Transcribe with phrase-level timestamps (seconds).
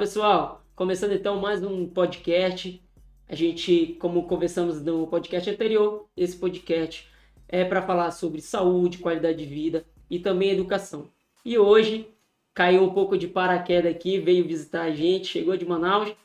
[0.00, 0.64] pessoal.
[0.74, 2.82] Começando então mais um podcast.
[3.28, 7.06] A gente, como conversamos no podcast anterior, esse podcast
[7.46, 11.10] é para falar sobre saúde, qualidade de vida e também educação.
[11.44, 12.08] E hoje
[12.54, 16.16] caiu um pouco de paraquedas aqui, veio visitar a gente, chegou de Manaus,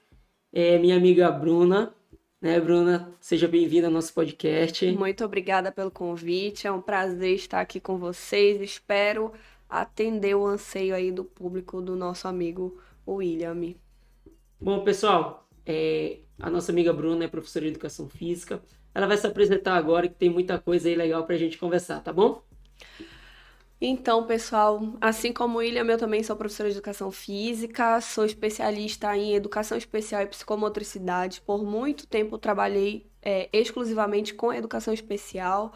[0.53, 1.93] é minha amiga Bruna.
[2.41, 3.11] Né, Bruna?
[3.19, 4.89] Seja bem-vinda ao nosso podcast.
[4.93, 6.65] Muito obrigada pelo convite.
[6.65, 8.61] É um prazer estar aqui com vocês.
[8.61, 9.33] Espero
[9.69, 13.75] atender o anseio aí do público do nosso amigo William.
[14.59, 18.61] Bom, pessoal, é, a nossa amiga Bruna é professora de educação física.
[18.93, 22.01] Ela vai se apresentar agora, que tem muita coisa aí legal para a gente conversar,
[22.01, 22.41] tá bom?
[23.79, 29.15] Então, pessoal, assim como o William, eu também sou professora de educação física, sou especialista
[29.17, 31.41] em educação especial e psicomotricidade.
[31.41, 35.73] Por muito tempo trabalhei é, exclusivamente com educação especial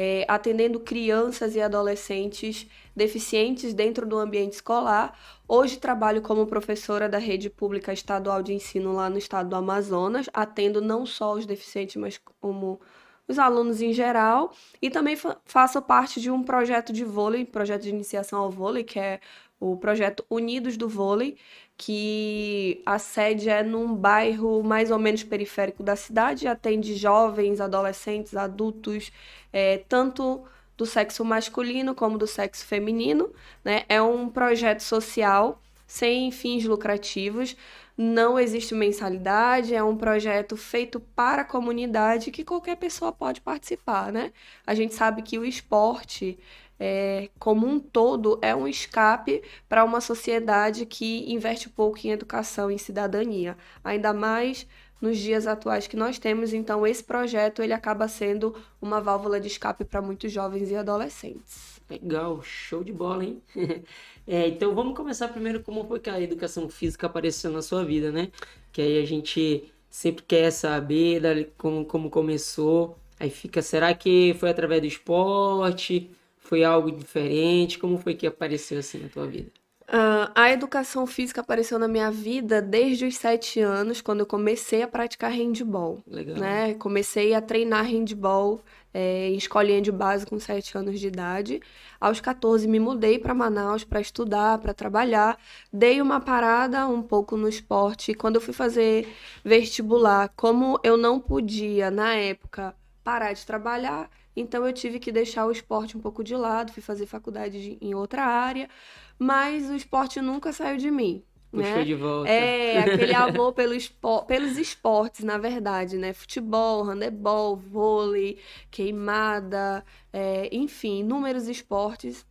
[0.00, 5.18] é, atendendo crianças e adolescentes deficientes dentro do ambiente escolar.
[5.50, 10.28] Hoje trabalho como professora da rede pública estadual de ensino lá no estado do Amazonas,
[10.34, 12.78] atendo não só os deficientes, mas como
[13.26, 17.82] os alunos em geral, e também fa faço parte de um projeto de vôlei, projeto
[17.82, 19.20] de iniciação ao vôlei, que é
[19.60, 21.36] o projeto Unidos do Vôlei,
[21.76, 28.36] que a sede é num bairro mais ou menos periférico da cidade, atende jovens, adolescentes,
[28.36, 29.10] adultos,
[29.52, 30.44] é, tanto
[30.78, 33.30] do sexo masculino como do sexo feminino.
[33.62, 33.82] Né?
[33.88, 37.56] É um projeto social sem fins lucrativos,
[37.96, 44.12] não existe mensalidade, é um projeto feito para a comunidade que qualquer pessoa pode participar,
[44.12, 44.32] né?
[44.66, 46.38] A gente sabe que o esporte
[46.78, 52.70] é, como um todo, é um escape para uma sociedade que investe pouco em educação,
[52.70, 53.56] em cidadania.
[53.82, 54.66] Ainda mais
[55.00, 59.46] nos dias atuais que nós temos, então esse projeto ele acaba sendo uma válvula de
[59.46, 61.80] escape para muitos jovens e adolescentes.
[61.88, 63.42] Legal, show de bola, hein?
[64.26, 68.12] é, então vamos começar primeiro como foi que a educação física apareceu na sua vida,
[68.12, 68.30] né?
[68.72, 72.98] Que aí a gente sempre quer saber como, como começou.
[73.18, 76.10] Aí fica, será que foi através do esporte?
[76.38, 77.78] Foi algo diferente?
[77.78, 79.50] Como foi que apareceu assim na tua vida?
[79.88, 84.82] Uh, a educação física apareceu na minha vida desde os sete anos, quando eu comecei
[84.82, 86.02] a praticar handball.
[86.06, 86.36] Legal.
[86.36, 86.74] Né?
[86.74, 88.60] Comecei a treinar handball
[88.92, 91.62] é, em escolinha de base com sete anos de idade.
[91.98, 95.38] Aos 14 me mudei para Manaus para estudar, para trabalhar.
[95.72, 98.12] Dei uma parada um pouco no esporte.
[98.12, 99.08] Quando eu fui fazer
[99.42, 105.46] vestibular, como eu não podia, na época, parar de trabalhar, então eu tive que deixar
[105.46, 108.68] o esporte um pouco de lado, fui fazer faculdade de, em outra área,
[109.18, 111.22] mas o esporte nunca saiu de mim.
[111.50, 111.84] Puxou né?
[111.84, 112.30] de volta.
[112.30, 116.12] É, aquele amor pelo espo pelos esportes, na verdade, né?
[116.12, 118.38] Futebol, handebol, vôlei,
[118.70, 122.26] queimada, é, enfim, inúmeros esportes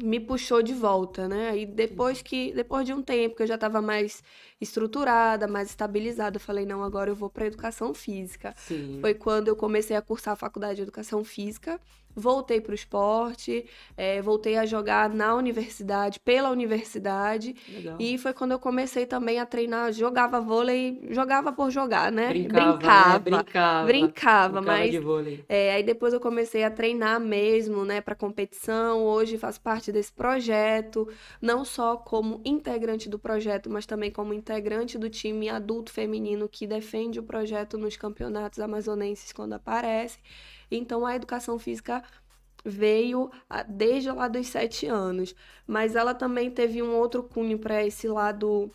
[0.00, 1.50] me puxou de volta, né?
[1.50, 4.22] Aí depois que depois de um tempo que eu já estava mais
[4.62, 8.54] estruturada, mais estabilizada, eu falei não, agora eu vou para educação física.
[8.56, 8.98] Sim.
[9.00, 11.80] Foi quando eu comecei a cursar a faculdade de educação física
[12.14, 13.64] voltei para o esporte,
[13.96, 17.54] é, voltei a jogar na universidade, pela universidade.
[17.68, 17.96] Legal.
[17.98, 22.28] E foi quando eu comecei também a treinar, jogava vôlei, jogava por jogar, né?
[22.28, 22.72] Brincava.
[22.76, 23.12] Brincava.
[23.12, 23.20] Né?
[23.20, 24.90] Brincava, brincava mas.
[24.90, 25.44] De vôlei.
[25.48, 29.04] É, aí depois eu comecei a treinar mesmo, né, para competição.
[29.04, 31.08] Hoje faço parte desse projeto,
[31.40, 34.51] não só como integrante do projeto, mas também como integrante
[34.98, 40.18] do time adulto feminino que defende o projeto nos campeonatos amazonenses quando aparece.
[40.70, 42.02] Então a educação física
[42.64, 43.30] veio
[43.68, 45.34] desde lá dos sete anos,
[45.66, 48.70] mas ela também teve um outro cunho para esse lado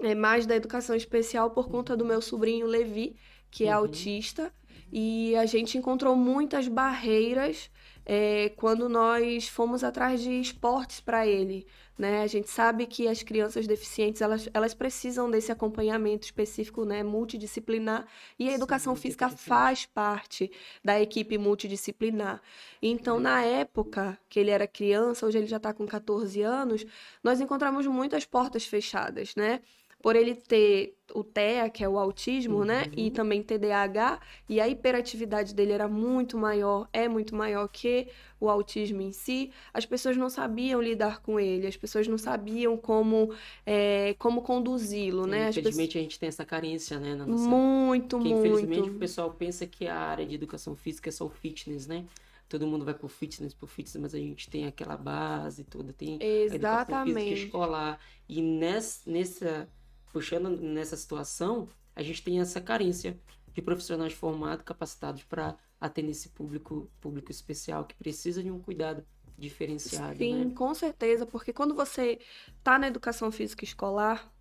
[0.00, 3.16] é, mais da educação especial por conta do meu sobrinho Levi,
[3.50, 3.82] que é uhum.
[3.82, 4.52] autista,
[4.92, 7.70] e a gente encontrou muitas barreiras
[8.10, 11.66] é, quando nós fomos atrás de esportes para ele.
[11.98, 12.22] Né?
[12.22, 18.06] A gente sabe que as crianças deficientes elas, elas precisam desse acompanhamento específico, né, multidisciplinar,
[18.38, 20.50] e a educação Sim, física faz parte
[20.82, 22.40] da equipe multidisciplinar.
[22.80, 26.86] Então, na época que ele era criança, hoje ele já está com 14 anos,
[27.22, 29.60] nós encontramos muitas portas fechadas, né?
[30.00, 32.64] Por ele ter o TEA, que é o autismo, uhum.
[32.64, 32.84] né?
[32.96, 33.10] E uhum.
[33.10, 38.08] também TDAH, e a hiperatividade dele era muito maior, é muito maior que
[38.38, 42.76] o autismo em si, as pessoas não sabiam lidar com ele, as pessoas não sabiam
[42.76, 43.34] como,
[43.66, 45.48] é, como conduzi-lo, né?
[45.48, 45.96] Infelizmente pessoas...
[45.96, 47.14] a gente tem essa carência, né?
[47.14, 47.48] Nossa...
[47.48, 48.46] Muito, Porque, muito.
[48.46, 52.04] Infelizmente o pessoal pensa que a área de educação física é só o fitness, né?
[52.48, 56.18] todo mundo vai pro fitness, pro fitness, mas a gente tem aquela base toda, tem
[56.18, 56.52] Exatamente.
[56.52, 58.00] a educação física escolar.
[58.26, 59.68] E nessa, nessa
[60.12, 63.18] puxando nessa situação, a gente tem essa carência
[63.52, 69.04] de profissionais formados, capacitados para atender esse público, público especial que precisa de um cuidado
[69.36, 70.16] diferenciado.
[70.18, 70.54] Sim, né?
[70.54, 72.18] com certeza, porque quando você
[72.58, 74.32] está na educação física escolar,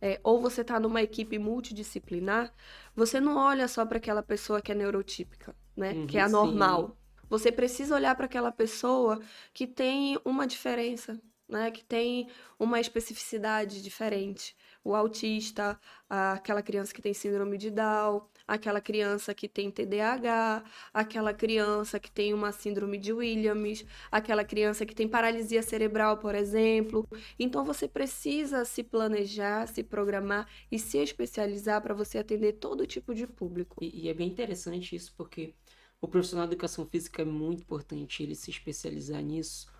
[0.00, 2.52] é, ou você está numa equipe multidisciplinar,
[2.94, 5.92] você não olha só para aquela pessoa que é neurotípica, né?
[5.92, 6.96] Uhum, que é anormal.
[7.28, 9.20] Você precisa olhar para aquela pessoa
[9.52, 11.70] que tem uma diferença, né?
[11.70, 12.28] Que tem
[12.58, 14.54] uma especificidade diferente.
[14.84, 21.32] O autista, aquela criança que tem síndrome de Down, aquela criança que tem TDAH, aquela
[21.32, 27.08] criança que tem uma síndrome de Williams, aquela criança que tem paralisia cerebral, por exemplo.
[27.38, 33.14] Então você precisa se planejar, se programar e se especializar para você atender todo tipo
[33.14, 33.82] de público.
[33.82, 35.54] E, e é bem interessante isso, porque
[36.00, 39.72] o profissional de educação física é muito importante ele se especializar nisso.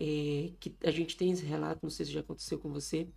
[0.00, 3.08] É, que a gente tem esse relato, não sei se já aconteceu com você,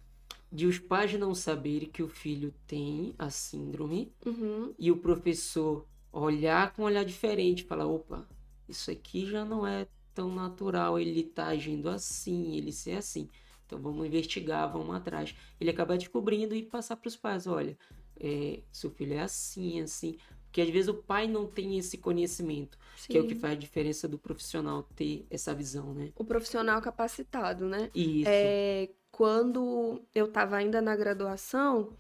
[0.52, 4.74] de os pais não saberem que o filho tem a síndrome Uhum.
[4.78, 8.28] e o professor olhar com um olhar diferente, falar, opa,
[8.68, 13.30] isso aqui já não é tão natural, ele tá agindo assim, ele ser assim.
[13.66, 15.36] Então vamos investigar, vamos atrás.
[15.60, 17.78] Ele acaba descobrindo e passar para os pais, olha,
[18.20, 20.18] é, seu filho é assim, assim.
[20.46, 22.78] Porque às vezes o pai não tem esse conhecimento,
[23.08, 23.40] que é o que Sim.
[23.40, 26.12] faz a diferença do profissional ter essa visão, né?
[26.16, 27.90] O profissional capacitado, né?
[27.94, 28.30] Isso.
[28.30, 28.90] É,
[29.22, 31.96] quando eu estava ainda na graduação,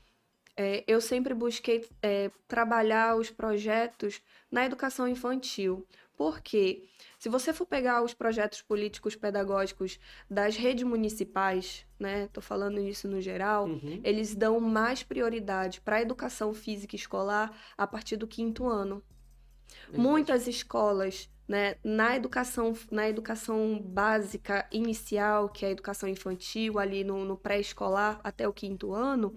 [0.58, 4.20] é, eu sempre busquei é, trabalhar os projetos
[4.50, 5.86] na educação infantil.
[6.18, 6.84] Por quê?
[7.20, 12.28] Se você for pegar os projetos políticos pedagógicos das redes municipais, né?
[12.34, 14.02] Tô falando isso no geral, Uhum.
[14.04, 19.04] eles dão mais prioridade para a educação física escolar a partir do quinto ano.
[19.84, 20.02] Verdade.
[20.02, 27.04] Muitas escolas, né, na educação, na educação básica inicial, que é a educação infantil, ali
[27.04, 29.36] no, no pré-escolar até o quinto ano,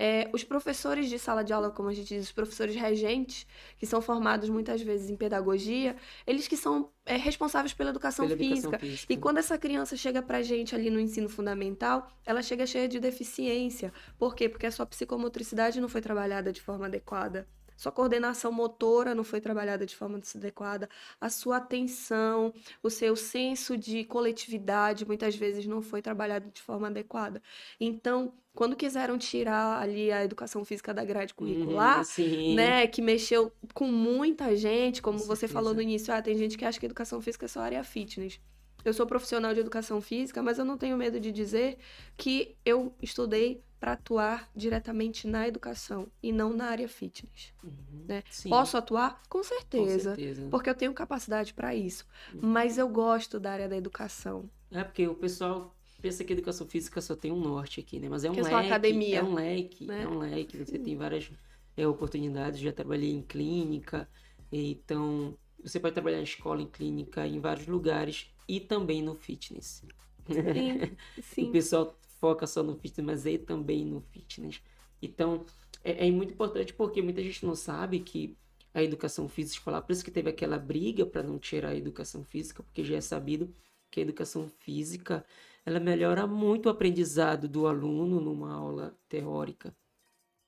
[0.00, 3.44] é, os professores de sala de aula, como a gente diz, os professores regentes,
[3.80, 8.40] que são formados muitas vezes em pedagogia, eles que são é, responsáveis pela educação Pela
[8.40, 8.78] educação física.
[8.78, 9.12] física.
[9.12, 13.00] E quando essa criança chega pra gente ali no ensino fundamental, ela chega cheia de
[13.00, 13.92] deficiência.
[14.16, 14.48] Por quê?
[14.48, 17.48] Porque a sua psicomotricidade não foi trabalhada de forma adequada.
[17.78, 20.88] Sua coordenação motora não foi trabalhada de forma adequada.
[21.20, 22.52] A sua atenção,
[22.82, 27.40] o seu senso de coletividade muitas vezes não foi trabalhado de forma adequada.
[27.80, 33.52] Então, quando quiseram tirar ali a educação física da grade curricular, Uhum, né, que mexeu
[33.74, 35.82] com muita gente, como Com você falou no certeza.
[35.82, 38.40] início, ah, tem gente que acha que educação física é só área fitness.
[38.84, 41.78] Eu sou profissional de educação física, mas eu não tenho medo de dizer
[42.16, 47.52] que eu estudei para atuar diretamente na educação e não na área fitness.
[47.62, 48.22] Uhum, né?
[48.48, 49.22] Posso atuar?
[49.28, 50.48] Com com certeza, certeza.
[50.50, 52.06] porque eu tenho capacidade para isso.
[52.34, 52.40] Uhum.
[52.42, 54.48] Mas eu gosto da área da educação.
[54.70, 58.08] É porque o pessoal pensa que educação física só tem um norte aqui, né?
[58.08, 60.02] Mas é um é leque, academia, é um leque, né?
[60.02, 60.56] é um leque.
[60.58, 61.30] Você tem várias
[61.76, 62.60] é, oportunidades.
[62.60, 64.08] Já trabalhei em clínica,
[64.50, 69.84] então você pode trabalhar em escola, em clínica, em vários lugares e também no fitness.
[70.26, 70.96] Sim,
[71.40, 71.52] O sim.
[71.52, 74.62] pessoal foca só no fitness, mas é também no fitness.
[75.00, 75.44] Então,
[75.84, 78.36] é, é muito importante porque muita gente não sabe que
[78.74, 82.24] a educação física escolar, por isso que teve aquela briga para não tirar a educação
[82.24, 83.52] física, porque já é sabido
[83.90, 85.24] que a educação física
[85.64, 89.74] ela melhora muito o aprendizado do aluno numa aula teórica.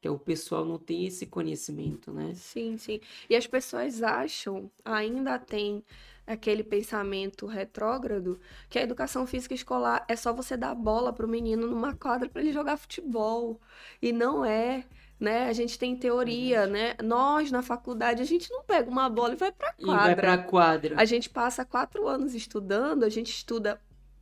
[0.01, 2.33] Que o pessoal não tem esse conhecimento, né?
[2.35, 3.01] Sim, sim.
[3.29, 5.85] E as pessoas acham, ainda tem
[6.27, 11.67] aquele pensamento retrógrado, que a educação física escolar é só você dar bola pro menino
[11.67, 13.61] numa quadra para ele jogar futebol.
[14.01, 14.85] E não é,
[15.19, 15.49] né?
[15.49, 16.95] A gente tem teoria, né?
[17.03, 20.17] Nós, na faculdade, a gente não pega uma bola e vai pra E vai quadra.
[20.17, 20.95] pra quadra.
[20.99, 23.79] A gente passa quatro anos estudando, a gente estuda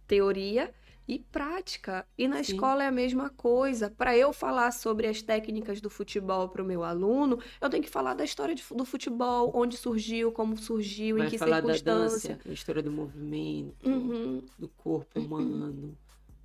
[0.06, 0.72] teoria
[1.08, 2.06] e prática.
[2.18, 2.52] E na Sim.
[2.52, 3.90] escola é a mesma coisa.
[3.90, 7.88] Para eu falar sobre as técnicas do futebol para o meu aluno, eu tenho que
[7.88, 11.72] falar da história de do futebol, onde surgiu, como surgiu, em Vai que falar da
[11.74, 12.34] circunstância.
[12.36, 14.42] dança, a história do movimento, Uhum.
[14.58, 15.96] do corpo humano.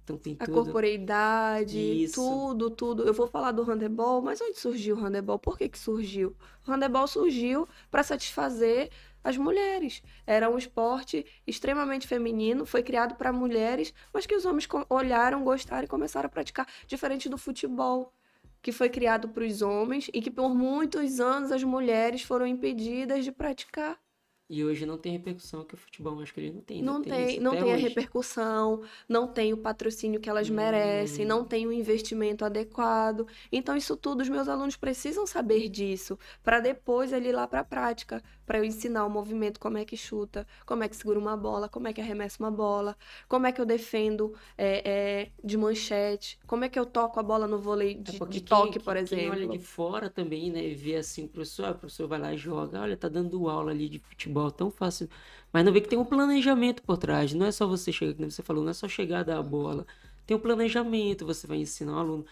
[0.04, 0.56] Então tem A tudo.
[0.56, 2.16] corporeidade, Isso.
[2.16, 3.04] tudo, tudo.
[3.04, 5.40] Eu vou falar do handebol, mas onde surgiu o handebol?
[5.40, 6.36] Por que que surgiu?
[6.68, 8.90] O handebol surgiu para satisfazer
[9.24, 10.04] as mulheres.
[10.28, 15.86] Era um esporte extremamente feminino, foi criado para mulheres, mas que os homens olharam, gostaram
[15.86, 18.14] e começaram a praticar, diferente do futebol,
[18.62, 23.24] que foi criado para os homens e que por muitos anos as mulheres foram impedidas
[23.24, 24.03] de praticar.
[24.50, 26.80] E hoje não tem repercussão que o futebol masculino tem.
[26.80, 31.24] ainda Não tem, isso não tem a repercussão, não tem o patrocínio que elas merecem,
[31.24, 31.28] Hum.
[31.28, 33.28] não tem o investimento adequado.
[33.52, 37.60] Então, isso tudo os meus alunos precisam saber disso, para depois ele ir lá para
[37.62, 41.20] a prática, para eu ensinar o movimento, como é que chuta, como é que segura
[41.20, 42.98] uma bola, como é que arremessa uma bola,
[43.30, 47.24] como é que eu defendo é, é, de manchete, como é que eu toco a
[47.24, 49.48] bola no vôlei É de, porque de toque, quem- por Quem olha exemplo.
[49.48, 52.38] de fora também, né, e vê assim o professor, ah, o professor vai lá e
[52.38, 55.10] joga, olha, tá dando aula ali de futebol, tão fácil.
[55.52, 58.32] Mas não vê que tem um planejamento por trás, não é só você chegar, como
[58.32, 59.86] você falou, não é só chegar a dar a bola.
[60.26, 62.26] Tem um planejamento, você vai ensinar o aluno.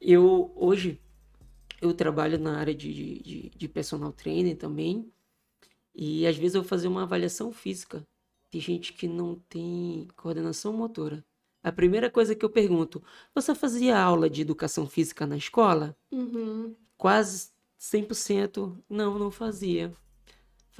[0.00, 1.00] Eu, hoje,
[1.80, 5.10] eu trabalho na área de, de, de personal trainer também.
[5.94, 8.06] E às vezes eu vou fazer uma avaliação física.
[8.50, 11.24] Tem gente que não tem coordenação motora.
[11.62, 13.02] A primeira coisa que eu pergunto:
[13.34, 15.96] você fazia aula de educação física na escola?
[16.10, 16.74] Uhum.
[16.96, 19.92] Quase 100% não, não fazia.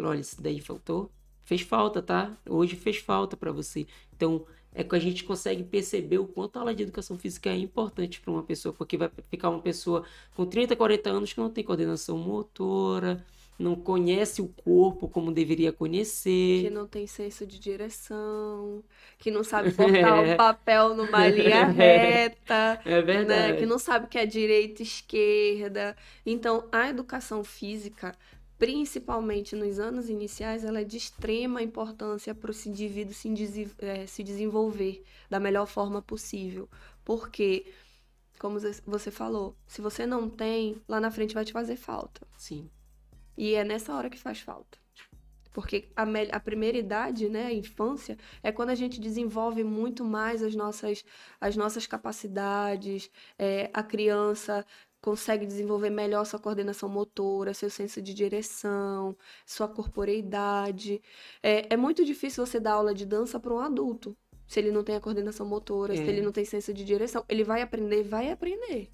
[0.01, 1.11] Falei: olha, isso daí faltou.
[1.45, 2.37] Fez falta, tá?
[2.49, 3.87] Hoje fez falta para você.
[4.15, 7.57] Então, é que a gente consegue perceber o quanto a aula de educação física é
[7.57, 10.05] importante para uma pessoa, porque vai ficar uma pessoa
[10.37, 13.25] com 30, 40 anos que não tem coordenação motora,
[13.59, 16.63] não conhece o corpo como deveria conhecer.
[16.63, 18.83] Que não tem senso de direção,
[19.19, 22.81] que não sabe cortar o papel numa linha reta.
[22.85, 23.53] É verdade.
[23.53, 23.59] Né?
[23.59, 25.97] Que não sabe o que é direita e esquerda.
[26.25, 28.15] Então, a educação física,
[28.61, 34.23] principalmente nos anos iniciais, ela é de extrema importância para esse indivíduo se, é, se
[34.23, 36.69] desenvolver da melhor forma possível.
[37.03, 37.73] Porque,
[38.39, 42.21] como você falou, se você não tem, lá na frente vai te fazer falta.
[42.37, 42.69] Sim.
[43.35, 44.79] E é nessa hora que faz falta.
[45.53, 50.43] Porque a, a, primeira idade, né, a infância, é quando a gente desenvolve muito mais
[50.43, 51.03] as nossas,
[51.41, 54.67] as nossas capacidades, é, a criança
[55.01, 59.17] consegue desenvolver melhor sua coordenação motora, seu senso de direção,
[59.47, 61.01] sua corporeidade.
[61.43, 64.17] É, é muito difícil você dar aula de dança para um adulto,
[64.47, 65.97] se ele não tem a coordenação motora, é.
[65.97, 67.25] se ele não tem senso de direção.
[67.29, 68.91] Ele vai aprender, vai aprender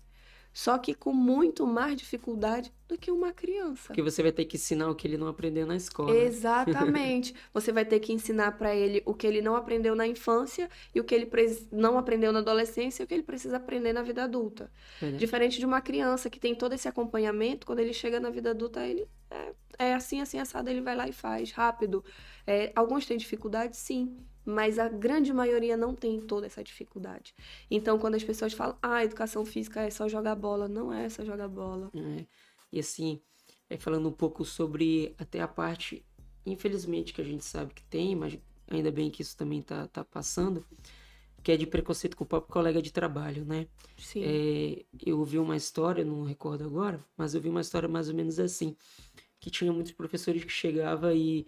[0.57, 3.89] só que com muito mais dificuldade do que uma criança.
[3.89, 6.17] Porque você vai ter que ensinar o que ele não aprendeu na escola.
[6.17, 7.35] Exatamente.
[7.53, 10.99] você vai ter que ensinar para ele o que ele não aprendeu na infância e
[10.99, 11.31] o que ele
[11.71, 14.73] não aprendeu na adolescência e o que ele precisa aprender na vida adulta.
[15.03, 15.11] É.
[15.11, 18.83] Diferente de uma criança que tem todo esse acompanhamento, quando ele chega na vida adulta,
[18.83, 22.03] ele é, é assim, assim, assado, ele vai lá e faz rápido.
[22.47, 27.35] É, alguns têm dificuldade, sim mas a grande maioria não tem toda essa dificuldade.
[27.69, 31.25] Então, quando as pessoas falam, ah, educação física é só jogar bola, não é só
[31.25, 31.91] jogar bola.
[31.93, 32.25] É.
[32.73, 33.21] E assim,
[33.69, 36.05] é, falando um pouco sobre até a parte,
[36.47, 38.39] infelizmente, que a gente sabe que tem, mas
[38.69, 40.65] ainda bem que isso também tá, tá passando,
[41.43, 43.67] que é de preconceito com o próprio colega de trabalho, né?
[43.99, 44.23] Sim.
[44.25, 48.15] É, eu ouvi uma história, não recordo agora, mas eu vi uma história mais ou
[48.15, 48.77] menos assim,
[49.41, 51.47] que tinha muitos professores que chegava e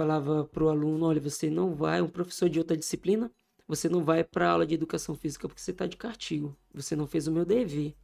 [0.00, 3.30] falava para o aluno: olha, você não vai, um professor de outra disciplina,
[3.68, 7.06] você não vai para aula de educação física porque você está de castigo, você não
[7.06, 7.94] fez o meu dever.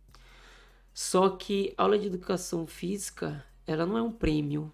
[0.92, 4.72] Só que aula de educação física, ela não é um prêmio.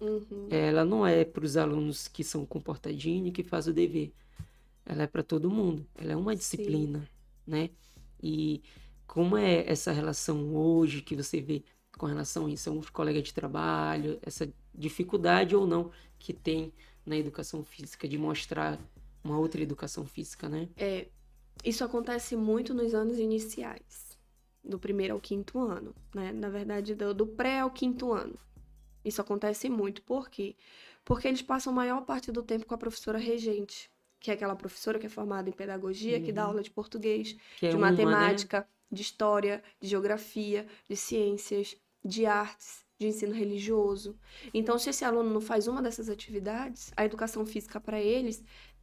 [0.00, 0.48] Uhum.
[0.50, 4.12] Ela não é para os alunos que são comportadinhos e que fazem o dever.
[4.84, 5.86] Ela é para todo mundo.
[5.94, 7.06] Ela é uma disciplina, Sim.
[7.46, 7.70] né?
[8.22, 8.62] E
[9.06, 11.62] como é essa relação hoje que você vê
[11.96, 16.72] com relação a isso, alguns colegas de trabalho, essa dificuldade ou não que tem
[17.04, 18.78] na educação física de mostrar
[19.22, 20.68] uma outra educação física, né?
[20.76, 21.08] É,
[21.64, 24.18] isso acontece muito nos anos iniciais,
[24.62, 26.32] do primeiro ao quinto ano, né?
[26.32, 28.38] Na verdade, do, do pré ao quinto ano.
[29.04, 30.56] Isso acontece muito, por quê?
[31.04, 34.56] Porque eles passam a maior parte do tempo com a professora regente, que é aquela
[34.56, 36.24] professora que é formada em pedagogia, uhum.
[36.24, 36.48] que dá uhum.
[36.48, 38.68] aula de português, que é de é matemática, uma, né?
[38.90, 44.16] de história, de geografia, de ciências, de artes, de ensino religioso.
[44.52, 48.42] Então, se esse aluno não faz uma dessas atividades, a educação física para eles,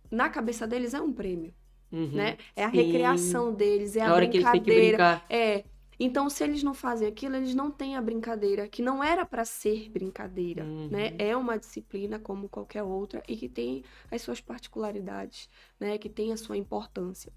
[0.10, 1.54] na cabeça deles, é um prêmio.
[1.92, 2.38] Uhum, né?
[2.56, 2.78] É a sim.
[2.78, 4.64] recreação deles, é a, a hora brincadeira.
[4.64, 5.26] Que eles têm que brincar.
[5.30, 5.64] É.
[6.00, 9.46] Então, se eles não fazem aquilo, eles não têm a brincadeira, que não era para
[9.46, 10.88] ser brincadeira, uhum.
[10.90, 11.14] né?
[11.20, 15.50] É uma disciplina como qualquer outra e que tem as suas particularidades,
[15.80, 15.98] né?
[15.98, 17.32] Que tem a sua importância.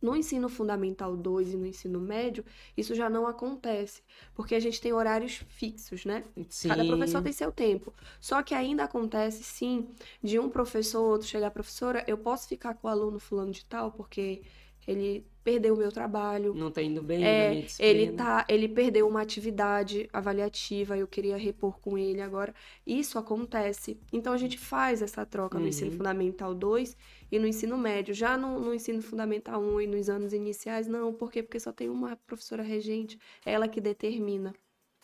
[0.00, 2.44] No ensino fundamental 2 e no ensino médio,
[2.76, 4.02] isso já não acontece,
[4.34, 6.24] porque a gente tem horários fixos, né?
[6.48, 6.68] Sim.
[6.68, 7.92] Cada professor tem seu tempo.
[8.20, 9.88] Só que ainda acontece, sim,
[10.22, 13.64] de um professor ou outro chegar, professora, eu posso ficar com o aluno fulano de
[13.64, 14.42] tal, porque
[14.88, 16.54] ele perdeu o meu trabalho.
[16.54, 21.78] Não tá indo bem, é, ele tá, ele perdeu uma atividade avaliativa, eu queria repor
[21.78, 22.54] com ele agora.
[22.86, 24.00] Isso acontece.
[24.10, 25.64] Então a gente faz essa troca uhum.
[25.64, 26.96] no ensino fundamental 2
[27.30, 28.14] e no ensino médio.
[28.14, 31.12] Já no, no, ensino fundamental 1 e nos anos iniciais, não.
[31.12, 31.42] Por quê?
[31.42, 34.54] Porque só tem uma professora regente, é ela que determina.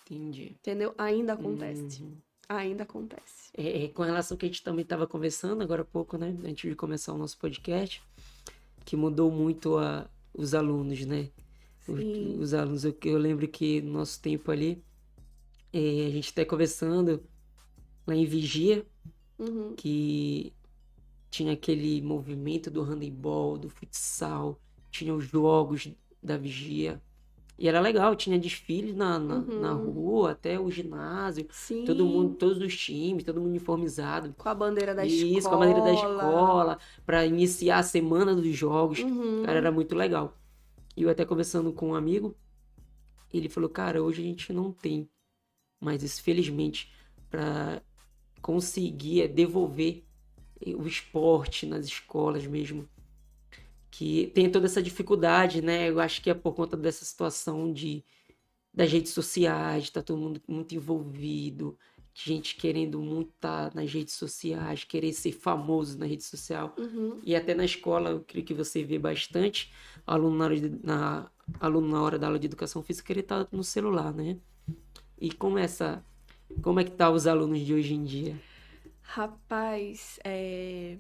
[0.03, 0.57] Entendi.
[0.61, 0.95] Entendeu?
[0.97, 2.03] Ainda acontece.
[2.03, 2.17] Uhum.
[2.49, 3.50] Ainda acontece.
[3.57, 6.37] É, é, com relação ao que a gente também estava conversando agora há pouco, né?
[6.45, 8.03] Antes de começar o nosso podcast
[8.85, 11.31] que mudou muito a, os alunos, né?
[11.87, 14.83] Os, os, alunos, eu, eu lembro que no nosso tempo ali,
[15.73, 17.23] é, a gente até conversando
[18.07, 18.87] lá em Vigia,
[19.38, 19.75] uhum.
[19.75, 20.53] que
[21.31, 24.61] tinha aquele movimento do handebol, do futsal,
[24.91, 25.91] tinha os jogos
[26.23, 27.03] da Vigia.
[27.56, 29.61] E era legal, tinha desfile na, na, uhum.
[29.61, 31.46] na, rua, até o ginásio.
[31.50, 31.84] Sim.
[31.84, 34.34] Todo mundo, todos os times, todo mundo uniformizado.
[34.37, 35.38] Com a bandeira da Isso, escola.
[35.38, 38.99] Isso, com a bandeira da escola, para iniciar a semana dos jogos.
[38.99, 39.44] Uhum.
[39.44, 40.37] Cara, era muito legal.
[40.96, 42.37] E eu até conversando com um amigo,
[43.32, 45.08] ele falou, cara, hoje a gente não tem
[45.80, 46.92] mais isso, felizmente,
[47.30, 47.82] para
[48.40, 50.02] conseguir é, devolver
[50.66, 52.88] o esporte nas escolas mesmo.
[53.96, 55.88] Que tem toda essa dificuldade, né?
[55.88, 58.04] Eu acho que é por conta dessa situação de
[58.72, 61.78] das redes sociais, tá todo mundo muito envolvido,
[62.12, 66.74] gente querendo muito estar tá nas redes sociais, querer ser famoso na rede social.
[66.76, 67.20] Uhum.
[67.22, 69.72] E até na escola, eu creio que você vê bastante
[70.04, 73.44] aluno na hora, de, na, aluno na hora da aula de educação física querer estar
[73.44, 74.36] tá no celular, né?
[75.20, 76.04] E como é essa,
[76.60, 78.36] como é que tá os alunos de hoje em dia?
[79.02, 80.98] Rapaz, é...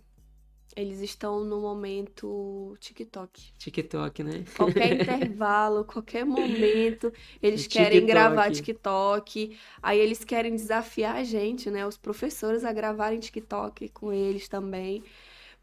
[0.76, 3.52] eles estão no momento TikTok.
[3.58, 4.44] TikTok, né?
[4.56, 7.12] Qualquer intervalo, qualquer momento,
[7.42, 9.58] eles querem gravar TikTok.
[9.82, 11.86] Aí eles querem desafiar a gente, né?
[11.86, 15.02] Os professores a gravarem TikTok com eles também.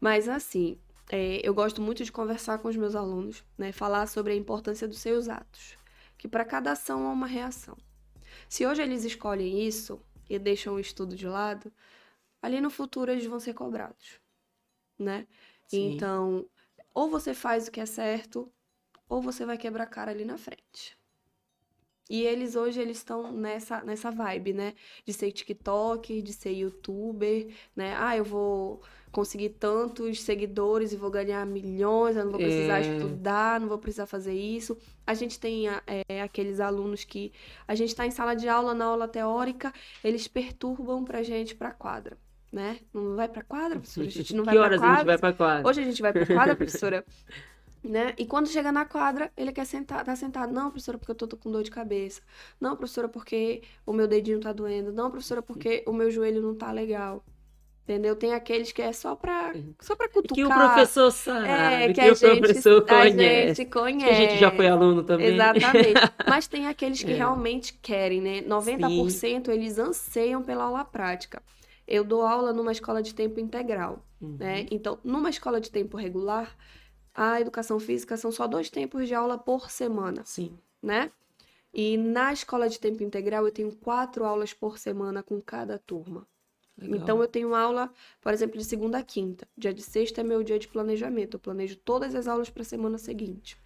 [0.00, 0.78] Mas assim,
[1.10, 3.72] é, eu gosto muito de conversar com os meus alunos, né?
[3.72, 5.76] Falar sobre a importância dos seus atos.
[6.16, 7.76] Que para cada ação há uma reação.
[8.48, 11.72] Se hoje eles escolhem isso e deixam o estudo de lado,
[12.40, 14.20] ali no futuro eles vão ser cobrados,
[14.98, 15.26] né?
[15.66, 15.94] Sim.
[15.94, 16.46] Então,
[16.94, 18.50] ou você faz o que é certo,
[19.08, 20.96] ou você vai quebrar a cara ali na frente.
[22.10, 24.74] E eles hoje eles estão nessa nessa vibe, né?
[25.04, 27.94] De ser TikTok, de ser youtuber, né?
[27.96, 32.96] Ah, eu vou conseguir tantos seguidores e vou ganhar milhões, eu não vou precisar é...
[32.96, 34.76] estudar, não vou precisar fazer isso.
[35.06, 37.32] A gente tem é, aqueles alunos que
[37.68, 39.72] a gente está em sala de aula, na aula teórica,
[40.02, 42.18] eles perturbam pra gente pra quadra
[42.52, 42.78] né?
[42.92, 44.06] Não vai pra quadra, professora?
[44.06, 44.92] A gente não vai que horas pra quadra.
[44.92, 45.68] a gente vai pra quadra?
[45.68, 47.04] Hoje a gente vai pra quadra, professora.
[47.82, 48.14] né?
[48.18, 50.52] E quando chega na quadra, ele quer sentar, tá sentado.
[50.52, 52.20] Não, professora, porque eu tô, tô, com dor de cabeça.
[52.60, 54.92] Não, professora, porque o meu dedinho tá doendo.
[54.92, 57.24] Não, professora, porque o meu joelho não tá legal.
[57.84, 58.14] Entendeu?
[58.14, 60.36] Tem aqueles que é só pra, só pra cutucar.
[60.36, 63.20] Que o professor sabe, é, que, que a o gente, professor conhece.
[63.20, 64.06] A gente conhece.
[64.06, 65.34] Que a gente já foi aluno também.
[65.34, 66.00] Exatamente.
[66.28, 67.16] Mas tem aqueles que é.
[67.16, 68.42] realmente querem, né?
[68.42, 69.42] 90% Sim.
[69.48, 71.42] eles anseiam pela aula prática.
[71.86, 74.36] Eu dou aula numa escola de tempo integral, uhum.
[74.38, 74.66] né?
[74.70, 76.56] Então, numa escola de tempo regular,
[77.14, 80.22] a educação física são só dois tempos de aula por semana.
[80.24, 80.56] Sim.
[80.82, 81.10] Né?
[81.72, 86.26] E na escola de tempo integral, eu tenho quatro aulas por semana com cada turma.
[86.76, 86.98] Legal.
[86.98, 89.46] Então, eu tenho aula, por exemplo, de segunda a quinta.
[89.56, 91.34] Dia de sexta é meu dia de planejamento.
[91.34, 93.56] Eu planejo todas as aulas para a semana seguinte.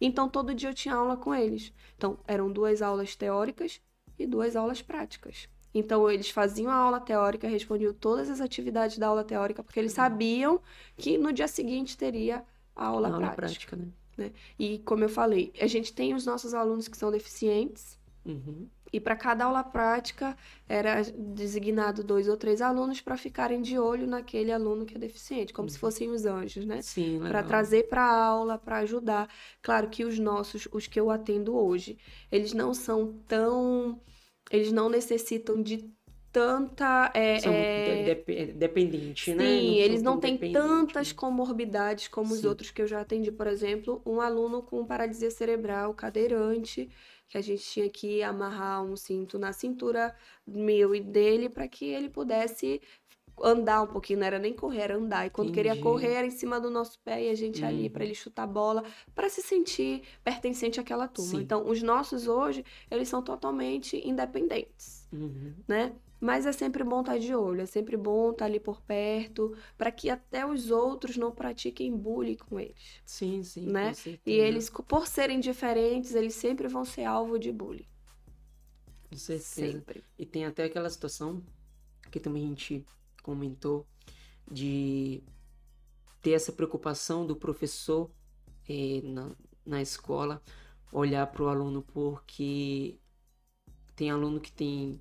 [0.00, 1.72] Então, todo dia eu tinha aula com eles.
[1.96, 3.80] Então, eram duas aulas teóricas
[4.18, 5.48] e duas aulas práticas.
[5.74, 9.92] Então, eles faziam a aula teórica, respondiam todas as atividades da aula teórica, porque eles
[9.92, 10.60] sabiam
[10.96, 12.44] que no dia seguinte teria
[12.76, 13.76] a aula, a aula prática.
[13.76, 13.88] prática né?
[14.16, 14.32] Né?
[14.58, 18.68] E, como eu falei, a gente tem os nossos alunos que são deficientes, uhum.
[18.92, 20.36] e para cada aula prática
[20.68, 25.52] era designado dois ou três alunos para ficarem de olho naquele aluno que é deficiente,
[25.52, 25.72] como uhum.
[25.72, 26.82] se fossem os anjos, né?
[26.82, 29.28] Sim, Para trazer para a aula, para ajudar.
[29.62, 31.96] Claro que os nossos, os que eu atendo hoje,
[32.30, 33.98] eles não são tão
[34.52, 35.90] eles não necessitam de
[36.30, 37.10] tanta.
[37.14, 38.14] É, São é...
[38.26, 39.44] de, dependente, Sim, né?
[39.44, 42.34] Sim, eles não têm tantas comorbidades como Sim.
[42.34, 43.32] os outros que eu já atendi.
[43.32, 46.88] Por exemplo, um aluno com paralisia cerebral, cadeirante,
[47.28, 50.14] que a gente tinha que amarrar um cinto na cintura
[50.46, 52.80] meu e dele para que ele pudesse
[53.40, 55.26] andar um pouquinho, não era nem correr, era andar.
[55.26, 55.68] E quando Entendi.
[55.68, 58.06] queria correr, era em cima do nosso pé e a gente ali para uhum.
[58.06, 61.30] ele chutar a bola, para se sentir pertencente àquela turma.
[61.32, 61.42] Sim.
[61.42, 65.54] Então, os nossos hoje, eles são totalmente independentes, uhum.
[65.66, 65.92] né?
[66.20, 68.80] Mas é sempre bom estar tá de olho, é sempre bom estar tá ali por
[68.80, 73.02] perto, para que até os outros não pratiquem bullying com eles.
[73.04, 73.66] Sim, sim.
[73.66, 73.92] Né?
[74.24, 77.88] E eles, por serem diferentes, eles sempre vão ser alvo de bullying.
[79.10, 79.72] Com certeza.
[79.72, 80.04] Sempre.
[80.16, 81.42] E tem até aquela situação
[82.08, 82.86] que também a gente
[83.22, 83.86] comentou
[84.50, 85.22] de
[86.20, 88.10] ter essa preocupação do professor
[88.68, 90.42] eh, na, na escola
[90.92, 92.98] olhar para o aluno porque
[93.96, 95.00] tem aluno que tem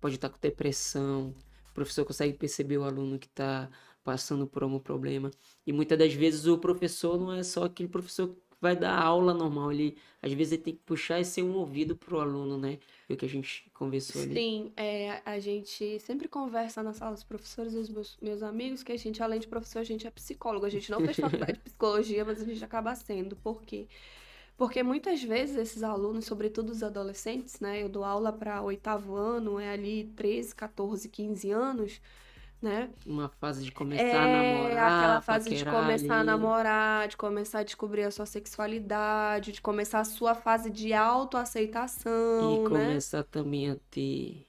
[0.00, 1.34] pode estar com depressão,
[1.70, 3.70] o professor consegue perceber o aluno que está
[4.02, 5.30] passando por algum problema.
[5.66, 9.72] E muitas das vezes o professor não é só aquele professor vai dar aula normal.
[9.72, 12.78] Ele, às vezes, ele tem que puxar e ser um ouvido pro aluno, né?
[13.06, 14.34] Foi o que a gente conversou ali.
[14.34, 18.82] Sim, é, a gente sempre conversa na sala dos professores e os meus, meus amigos
[18.82, 20.66] que a gente, além de professor, a gente é psicólogo.
[20.66, 23.34] A gente não fez faculdade de psicologia, mas a gente acaba sendo.
[23.36, 23.86] Por quê?
[24.56, 27.82] Porque muitas vezes esses alunos, sobretudo os adolescentes, né?
[27.82, 32.00] Eu dou aula para oitavo ano, é ali 13, 14, 15 anos
[32.62, 32.90] né?
[33.06, 34.92] Uma fase de começar é, a namorar.
[34.98, 36.20] Aquela fase de começar ali.
[36.20, 40.92] a namorar, de começar a descobrir a sua sexualidade, de começar a sua fase de
[40.92, 42.10] autoaceitação.
[42.56, 42.68] E né?
[42.68, 44.46] começar também a ter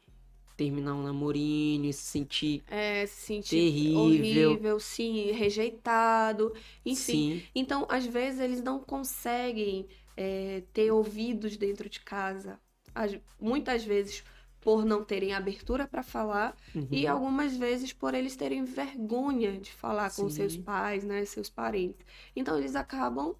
[0.57, 4.51] terminar um namorinho e se sentir É, se sentir terrível.
[4.51, 6.53] horrível, sim, rejeitado,
[6.85, 6.95] enfim.
[6.95, 12.59] Sim, Então, às vezes, eles não conseguem é, ter ouvidos dentro de casa.
[12.93, 14.23] Às- muitas vezes
[14.61, 16.55] por não terem abertura para falar
[16.91, 21.25] e uhum, algumas vezes por eles terem vergonha de falar com seus sim, pais, né,
[21.25, 22.05] seus parentes.
[22.35, 23.35] Então, eles acabam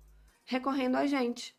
[0.46, 1.56] recorrendo a gente.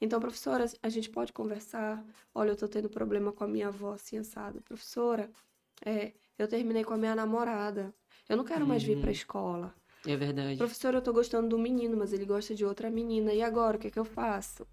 [0.00, 2.04] Então, professora, a gente pode conversar?
[2.34, 4.62] Olha, eu tô tendo problema com a minha avó, assim, assado.
[4.62, 5.30] Professora,
[5.84, 7.94] é, eu terminei com a minha namorada.
[8.28, 9.74] Eu não quero mais vir pra uhum, escola.
[10.06, 10.58] é verdade.
[10.58, 13.32] Professora, eu tô gostando do menino, mas ele gosta de outra menina.
[13.34, 14.66] E agora, o que é que eu faço?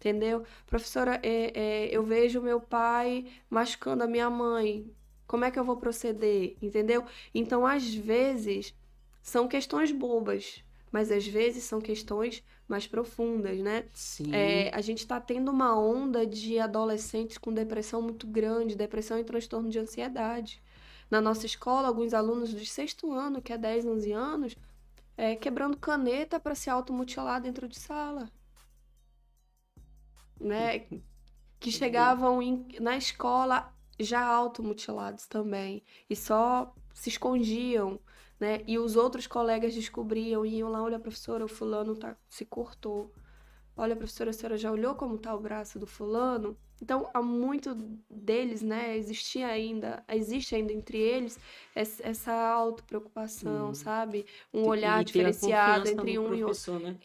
[0.00, 0.44] Entendeu?
[0.66, 4.90] Professora, é, é, eu vejo meu pai machucando a minha mãe.
[5.26, 6.56] Como é que eu vou proceder?
[6.62, 7.04] Entendeu?
[7.34, 8.74] Então, às vezes,
[9.22, 13.84] são questões bobas, mas às vezes são questões mais profundas, né?
[13.92, 19.18] Sim, É, a gente está tendo uma onda de adolescentes com depressão muito grande, depressão
[19.18, 20.62] e transtorno de ansiedade.
[21.10, 24.56] Na nossa escola, alguns alunos do sexto ano, que é 10, 11 anos,
[25.16, 28.30] é, quebrando caneta para se automutilar dentro de sala,
[30.40, 30.86] né?
[31.60, 38.00] Que chegavam em- na escola já automutilados também e só se escondiam,
[38.40, 38.62] né?
[38.66, 43.12] E os outros colegas descobriam e iam lá, olha, professora, o fulano tá, se cortou.
[43.76, 46.56] Olha, professora, a senhora já olhou como tá o braço do fulano?
[46.82, 47.74] Então, há muito
[48.08, 51.38] deles, né, existia ainda, existe ainda entre eles
[51.76, 53.74] es- essa autopreocupação, hum.
[53.74, 54.24] sabe?
[54.52, 56.62] Um olhar diferenciado entre um e outro.
[56.64, 56.96] professor, né?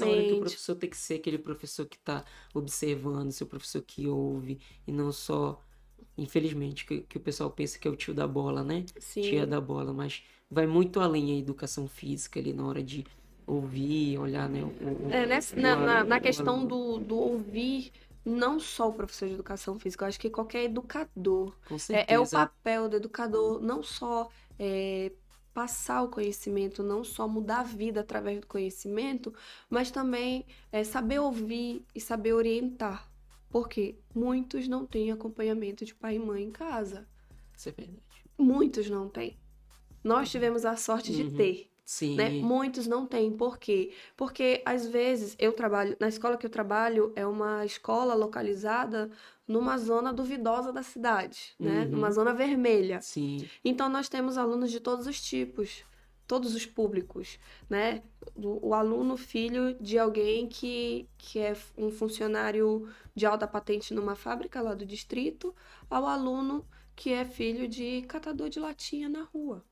[0.00, 0.38] É hora que o Exatamente.
[0.38, 5.12] professor tem que ser aquele professor que está observando, seu professor que ouve, e não
[5.12, 5.60] só,
[6.18, 8.84] infelizmente, que, que o pessoal pensa que é o tio da bola, né?
[9.20, 9.46] Tia Sim.
[9.46, 13.04] da bola, mas vai muito além a educação física ali na hora de
[13.46, 14.64] ouvir, olhar, né?
[14.64, 17.92] O, o, É, nessa- o na, na, na o questão do, do ouvir,
[18.24, 21.56] não só o professor de educação física, eu acho que qualquer educador.
[21.68, 22.26] Com É, é o certeza.
[22.26, 25.12] papel do educador não só é,
[25.52, 29.32] passar o conhecimento, não só mudar a vida através do conhecimento,
[29.70, 33.08] mas também é, saber ouvir e saber orientar.
[33.50, 37.06] Porque muitos não têm acompanhamento de pai e mãe em casa.
[37.56, 38.24] Isso é verdade.
[38.38, 39.36] Muitos não têm.
[40.04, 41.36] Nós tivemos a sorte de Uhum.
[42.14, 42.30] Né?
[42.30, 42.42] Sim.
[42.42, 43.30] Muitos não têm.
[43.36, 43.92] Por quê?
[44.16, 49.10] Porque às vezes eu trabalho, na escola que eu trabalho é uma escola localizada
[49.46, 51.84] numa zona duvidosa da cidade, né?
[51.90, 52.12] Numa Uhum.
[52.12, 53.00] zona vermelha.
[53.00, 53.48] Sim.
[53.64, 55.84] Então nós temos alunos de todos os tipos,
[56.26, 58.02] todos os públicos, né?
[58.34, 64.14] O, o aluno filho de alguém que, que é um funcionário de alta patente numa
[64.16, 65.54] fábrica lá do distrito,
[65.90, 66.66] ao aluno
[66.96, 69.62] que é filho de catador de latinha na rua.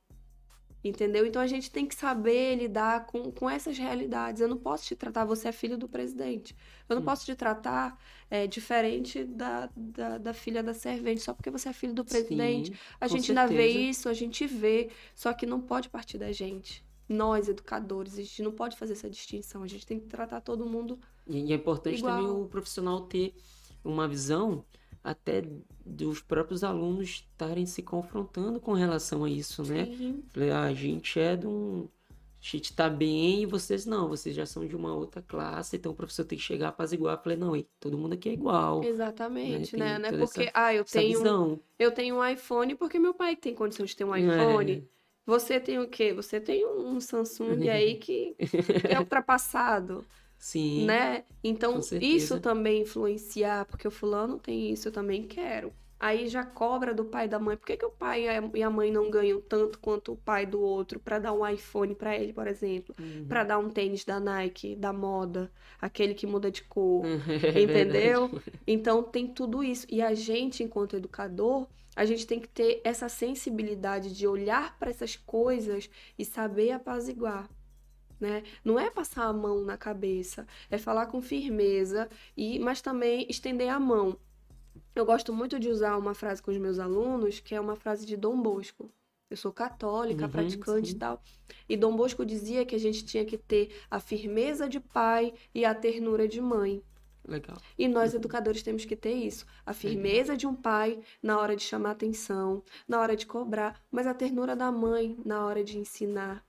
[0.85, 1.25] Entendeu?
[1.25, 4.40] Então a gente tem que saber lidar com, com essas realidades.
[4.42, 6.57] Eu não posso te tratar, você é filho do presidente.
[6.88, 7.05] Eu não Hum.
[7.05, 7.97] posso te tratar
[8.29, 12.73] é, diferente da, da, da filha da servente, só porque você é filho do presidente.
[12.73, 16.33] Sim, A gente ainda vê isso, a gente vê, só que não pode partir da
[16.33, 16.85] gente.
[17.09, 19.62] Nós, educadores, a gente não pode fazer essa distinção.
[19.62, 22.42] A gente tem que tratar todo mundo E é importante também igual.
[22.42, 23.35] o profissional ter
[23.85, 24.64] uma visão
[25.03, 25.43] até
[25.85, 29.87] dos próprios alunos estarem se confrontando com relação a isso, né?
[29.87, 31.88] Sim, Falei, ah, a gente é de um.
[32.41, 35.93] A gente tá bem e vocês não, vocês já são de uma outra classe, então
[35.93, 37.23] o professor tem que chegar apaziguar.
[37.23, 38.88] Falei, não, todo mundo aqui é igual, né?
[38.88, 39.95] exatamente, né?
[39.95, 41.61] É toda porque, essa, ah, eu tenho, visão.
[41.79, 44.73] eu tenho um iPhone porque meu pai tem condição de ter um iPhone.
[44.73, 44.83] É,
[45.25, 46.12] Você tem o quê?
[46.12, 50.05] Você tem um Samsung aí que, que é ultrapassado,
[50.42, 51.24] sim, né?
[51.42, 55.72] Então, isso também influenciar, porque o fulano tem isso, eu também quero.
[56.00, 57.57] Aí já cobra do pai e da mãe.
[57.57, 58.24] Por que que o pai
[58.55, 61.94] e a mãe não ganham tanto quanto o pai do outro para dar um iPhone
[61.94, 62.94] para ele, por exemplo?
[63.28, 63.46] Para Uhum.
[63.46, 68.35] dar um tênis da Nike, da moda, aquele que muda de cor, É entendeu?
[68.66, 69.87] Então tem tudo isso.
[69.90, 74.90] E a gente, enquanto educador, a gente tem que ter essa sensibilidade de olhar para
[74.90, 77.48] essas coisas e saber apaziguar.
[78.22, 78.44] Né?
[78.64, 83.68] Não é passar a mão na cabeça, é falar com firmeza e mas também estender
[83.68, 84.16] a mão.
[84.94, 88.06] Eu gosto muito de usar uma frase com os meus alunos, que é uma frase
[88.06, 88.88] de Dom Bosco.
[89.28, 90.98] Eu sou católica, Uhum, praticante e sim.
[90.98, 91.20] tal.
[91.68, 95.64] E Dom Bosco dizia que a gente tinha que ter a firmeza de pai e
[95.64, 96.80] a ternura de mãe.
[97.26, 97.56] Legal.
[97.76, 98.18] E nós, Uhum.
[98.20, 99.44] educadores, temos que ter isso.
[99.66, 99.80] A Legal.
[99.80, 104.14] firmeza de um pai na hora de chamar atenção, na hora de cobrar, mas a
[104.14, 106.44] ternura da mãe na hora de ensinar,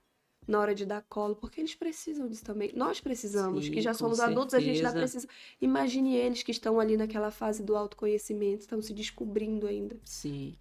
[0.46, 2.72] na hora de dar colo, porque eles precisam disso também.
[2.74, 4.94] Nós precisamos, que Sim, já com somos adultos, a gente certeza.
[4.94, 5.28] precisa.
[5.60, 9.98] Imagine eles que estão ali naquela fase do autoconhecimento, estão se descobrindo ainda.
[10.04, 10.56] Sim,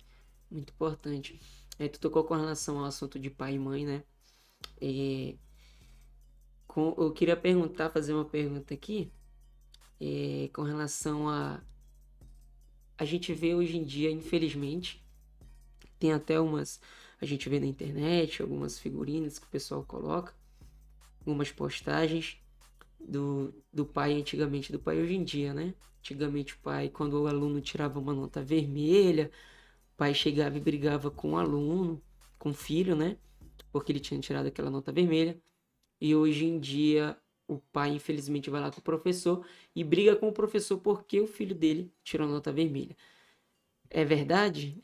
[0.52, 1.40] muito importante.
[1.80, 4.04] É, tu tocou com relação ao assunto de pai e mãe, né?
[4.82, 5.36] É,
[6.68, 9.12] com- eu queria perguntar, fazer uma pergunta aqui,
[10.00, 11.62] é, com relação a.
[12.98, 15.04] A gente vê hoje em dia, infelizmente,
[16.00, 16.80] tem até umas.
[17.24, 20.36] A gente vê na internet algumas figurinhas que o pessoal coloca,
[21.22, 22.38] algumas postagens
[23.00, 25.74] do, do pai antigamente, do pai hoje em dia, né?
[26.00, 29.32] Antigamente o pai, quando o aluno tirava uma nota vermelha,
[29.94, 32.04] o pai chegava e brigava com o aluno,
[32.38, 33.18] com o filho, né?
[33.72, 35.42] Porque ele tinha tirado aquela nota vermelha.
[36.02, 40.28] E hoje em dia o pai, infelizmente, vai lá com o professor e briga com
[40.28, 42.98] o professor porque o filho dele tirou nota vermelha.
[43.94, 44.82] É verdade?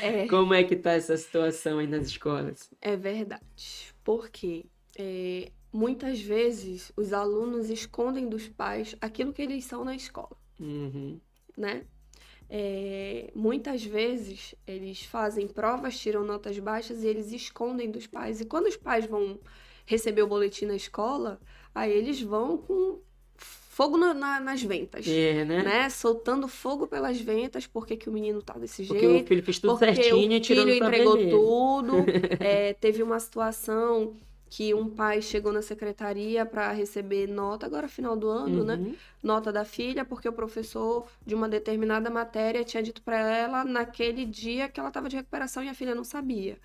[0.00, 0.26] É.
[0.30, 2.70] Como é que tá essa situação aí nas escolas?
[2.80, 3.92] É verdade.
[4.04, 4.64] Porque
[4.96, 10.36] é, muitas vezes os alunos escondem dos pais aquilo que eles são na escola.
[10.60, 11.20] Uhum.
[11.56, 11.84] Né?
[12.48, 18.40] É, muitas vezes eles fazem provas, tiram notas baixas e eles escondem dos pais.
[18.40, 19.40] E quando os pais vão
[19.84, 21.40] receber o boletim na escola,
[21.74, 23.00] aí eles vão com
[23.72, 25.08] fogo na, na, nas ventas.
[25.08, 25.62] É, né?
[25.62, 25.88] né?
[25.88, 29.24] Soltando fogo pelas ventas, porque que o menino tá desse porque jeito.
[29.24, 31.94] o filho fez tudo certinho e tirou O filho entregou tudo.
[32.38, 34.14] é, teve uma situação
[34.50, 38.74] que um pai chegou na secretaria para receber nota, agora final do ano, né?
[38.74, 38.82] uhum.
[38.90, 38.94] né?
[39.22, 44.26] Nota da filha, porque o professor de uma determinada matéria tinha dito para ela naquele
[44.26, 46.58] dia que ela estava de recuperação e a filha não sabia.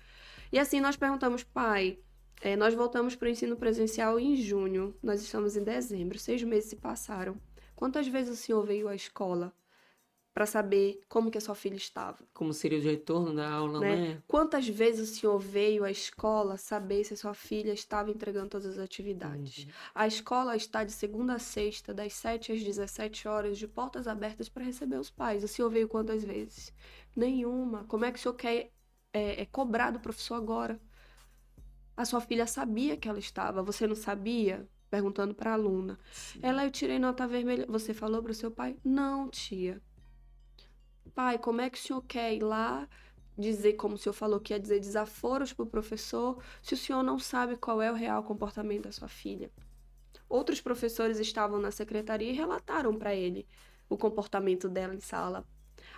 [0.52, 1.98] E assim nós perguntamos, pai,
[2.40, 6.70] é, nós voltamos para o ensino presencial em junho, nós estamos em dezembro, seis meses
[6.70, 7.40] se passaram.
[7.74, 9.52] Quantas vezes o senhor veio à escola
[10.34, 12.18] para saber como que a sua filha estava?
[12.32, 13.96] Como seria o retorno da aula, né?
[13.96, 14.22] né?
[14.28, 18.66] Quantas vezes o senhor veio à escola saber se a sua filha estava entregando todas
[18.66, 19.64] as atividades?
[19.64, 19.70] Uhum.
[19.94, 24.48] A escola está de segunda a sexta, das 7 às 17 horas, de portas abertas
[24.48, 25.42] para receber os pais.
[25.42, 26.72] O senhor veio quantas vezes?
[27.16, 27.84] Nenhuma.
[27.84, 28.70] Como é que o senhor quer
[29.12, 30.80] é, é cobrar do professor agora?
[31.98, 34.64] A sua filha sabia que ela estava, você não sabia?
[34.88, 35.98] Perguntando para a aluna.
[36.12, 36.38] Sim.
[36.40, 37.66] Ela, eu tirei nota vermelha.
[37.68, 38.76] Você falou para o seu pai?
[38.84, 39.82] Não, tia.
[41.12, 42.88] Pai, como é que o senhor quer ir lá
[43.36, 47.02] dizer, como o senhor falou que ia dizer desaforos para o professor, se o senhor
[47.02, 49.50] não sabe qual é o real comportamento da sua filha?
[50.28, 53.44] Outros professores estavam na secretaria e relataram para ele
[53.88, 55.44] o comportamento dela em sala,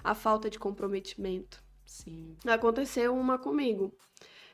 [0.02, 1.62] a falta de comprometimento.
[1.84, 2.38] Sim.
[2.46, 3.94] Aconteceu uma comigo.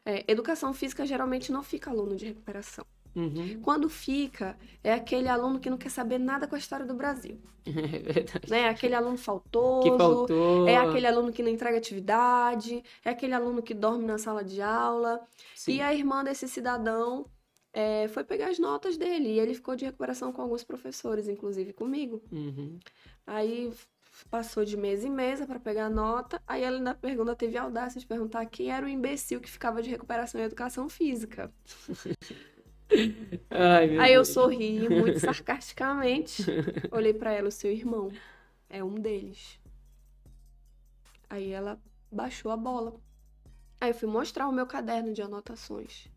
[0.09, 2.87] É, educação física geralmente não fica aluno de recuperação.
[3.17, 3.61] Uhum.
[3.61, 7.41] Quando fica, é aquele aluno que não quer saber nada com a história do Brasil.
[7.67, 8.49] É verdade.
[8.49, 8.69] Né?
[8.69, 9.83] Aquele aluno faltoso.
[9.83, 10.69] Que faltou.
[10.69, 12.85] É aquele aluno que não entrega atividade.
[13.05, 15.21] É aquele aluno que dorme na sala de aula.
[15.53, 15.73] Sim.
[15.73, 17.27] E a irmã desse cidadão
[17.73, 19.31] é, foi pegar as notas dele.
[19.31, 22.23] E ele ficou de recuperação com alguns professores, inclusive comigo.
[22.31, 22.79] Uhum.
[23.27, 23.73] Aí
[24.25, 26.41] passou de mesa em mesa para pegar a nota.
[26.47, 29.83] Aí ela ainda pergunta, teve a audácia de perguntar quem era o imbecil que ficava
[29.83, 31.53] de recuperação em educação física.
[33.51, 36.45] Ai, Aí eu sorri muito sarcasticamente.
[36.91, 38.11] Olhei para ela, o seu irmão
[38.69, 39.59] é um deles.
[41.29, 42.95] Aí ela baixou a bola.
[43.81, 46.09] Aí eu fui mostrar o meu caderno de anotações.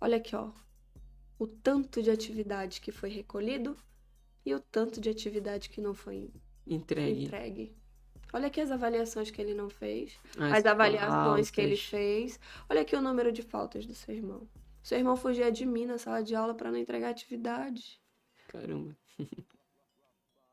[0.00, 0.50] Olha aqui, ó.
[1.38, 3.76] O tanto de atividade que foi recolhido
[4.44, 6.30] e o tanto de atividade que não foi
[6.66, 7.24] entregue.
[7.24, 7.76] entregue.
[8.32, 12.38] Olha aqui as avaliações que ele não fez, as, as avaliações que ele fez.
[12.68, 14.48] Olha aqui o número de faltas do seu irmão.
[14.82, 18.00] Seu irmão fugia de mim na sala de aula para não entregar atividade.
[18.48, 18.96] Caramba.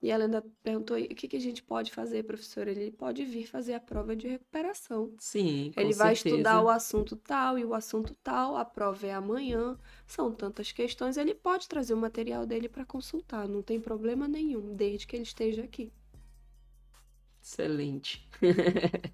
[0.04, 2.68] E ela ainda perguntou: o que, que a gente pode fazer, professor?
[2.68, 5.14] Ele pode vir fazer a prova de recuperação.
[5.18, 6.04] Sim, com Ele certeza.
[6.04, 9.80] vai estudar o assunto tal e o assunto tal, a prova é amanhã.
[10.06, 14.76] São tantas questões, ele pode trazer o material dele para consultar, não tem problema nenhum,
[14.76, 15.90] desde que ele esteja aqui.
[17.44, 18.28] Excelente.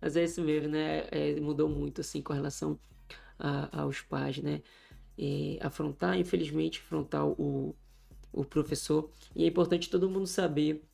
[0.00, 1.06] Mas é isso mesmo, né?
[1.10, 2.78] É, mudou muito, assim, com relação
[3.38, 4.62] a, aos pais, né?
[5.18, 7.76] E afrontar, infelizmente, afrontar o,
[8.32, 9.10] o professor.
[9.36, 10.84] E é importante todo mundo saber,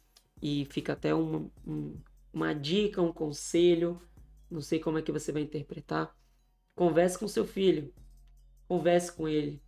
[0.42, 1.96] e fica até uma, um,
[2.32, 4.00] uma dica, um conselho,
[4.50, 6.14] não sei como é que você vai interpretar.
[6.76, 7.92] Converse com seu filho,
[8.68, 9.62] converse com ele.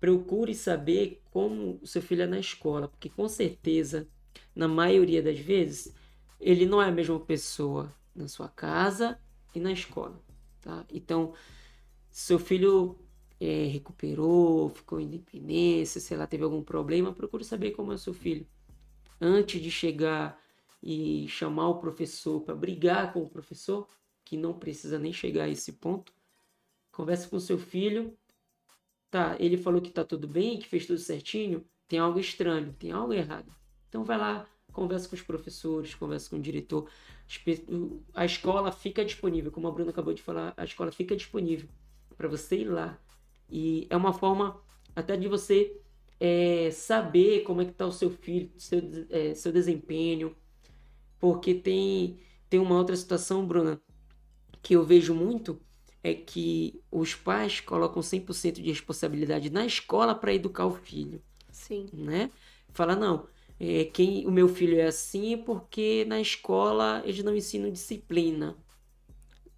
[0.00, 4.08] Procure saber como o seu filho é na escola, porque com certeza,
[4.54, 5.92] na maioria das vezes,
[6.40, 9.18] ele não é a mesma pessoa na sua casa
[9.54, 10.20] e na escola,
[10.60, 10.84] tá?
[10.92, 11.34] Então,
[12.10, 12.98] seu filho
[13.40, 18.14] é, recuperou, ficou independência, sei lá, teve algum problema, procure saber como é o seu
[18.14, 18.46] filho.
[19.20, 20.40] Antes de chegar
[20.82, 23.88] e chamar o professor para brigar com o professor,
[24.24, 26.12] que não precisa nem chegar a esse ponto,
[26.92, 28.16] converse com seu filho.
[29.10, 32.92] Tá, ele falou que tá tudo bem, que fez tudo certinho, tem algo estranho, tem
[32.92, 33.50] algo errado.
[33.88, 36.88] Então vai lá, conversa com os professores, conversa com o diretor.
[38.14, 41.68] A escola fica disponível, como a Bruna acabou de falar, a escola fica disponível
[42.16, 42.98] para você ir lá.
[43.50, 44.60] E é uma forma
[44.94, 45.80] até de você
[46.20, 50.34] é, saber como é que está o seu filho, seu, é, seu desempenho.
[51.18, 53.80] Porque tem, tem uma outra situação, Bruna,
[54.62, 55.60] que eu vejo muito
[56.02, 61.88] é que os pais colocam 100% de responsabilidade na escola para educar o filho, Sim.
[61.92, 62.30] né?
[62.72, 63.26] Fala, não,
[63.60, 68.56] é, quem o meu filho é assim é porque na escola eles não ensinam disciplina,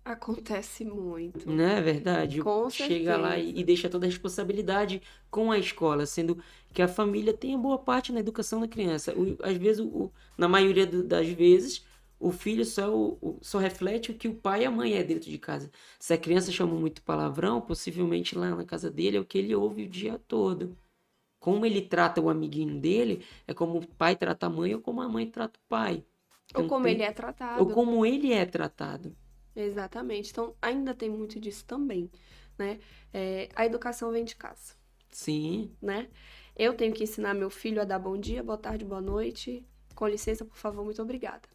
[0.05, 1.49] Acontece muito.
[1.49, 2.43] não é verdade?
[2.43, 3.39] Com Chega lá certeza.
[3.39, 7.79] e, e deixa toda a responsabilidade com a escola, sendo que a família tem boa
[7.79, 9.13] parte na educação da criança.
[9.19, 11.85] O- às vezes, o- na maioria do- das vezes,
[12.19, 15.03] o filho só, o- o- só reflete o que o pai e a mãe é
[15.03, 15.71] dentro de casa.
[15.99, 19.55] Se a criança chama muito palavrão, possivelmente lá na casa dele é o que ele
[19.55, 20.77] ouve o dia todo.
[21.40, 25.03] Como ele trata o amiguinho dele, é como o pai trata a mãe ou como
[25.03, 26.05] a mãe trata o pai.
[26.55, 27.64] Ou Então, como tem- ele é tratado.
[27.64, 29.16] ou como ele é tratado.
[29.55, 30.31] Exatamente.
[30.33, 32.11] Então, ainda tem muito disso também,
[32.59, 32.81] né?
[33.12, 34.74] É, a educação vem de casa,
[35.12, 36.09] Sim, né?
[36.57, 39.64] Eu tenho que ensinar meu filho a dar bom dia, boa tarde, boa noite.
[39.94, 41.48] Com licença, por favor, muito obrigada.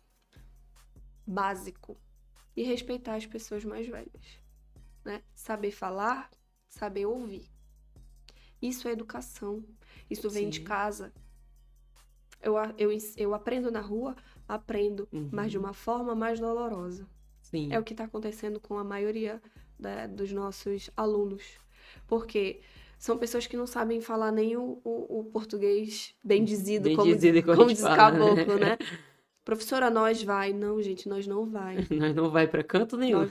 [1.27, 1.97] Básico.
[2.55, 4.39] E respeitar as pessoas mais velhas,
[5.05, 5.23] né?
[5.35, 6.31] Saber falar,
[6.69, 7.49] saber ouvir.
[8.61, 9.63] Isso é educação.
[10.09, 10.63] Isso vem de Sim.
[10.63, 11.13] casa.
[12.41, 14.15] Eu, eu, eu aprendo na rua,
[14.47, 15.63] aprendo, mas de Uhum.
[15.65, 17.07] uma forma mais dolorosa.
[17.41, 17.71] sim.
[17.71, 19.41] É o que está acontecendo com a maioria
[19.79, 21.43] da- dos nossos alunos.
[22.07, 22.61] Porque
[22.99, 27.13] são pessoas que não sabem falar nem o, o- o português bem dizido, Bem como,
[27.13, 28.19] dizido, como como diz fala, né?
[28.45, 28.77] Caboclo, né?
[29.45, 30.51] Professora, nós vai.
[30.51, 31.77] Não, gente, nós não vai.
[31.91, 33.21] Nós não vai para canto nenhum.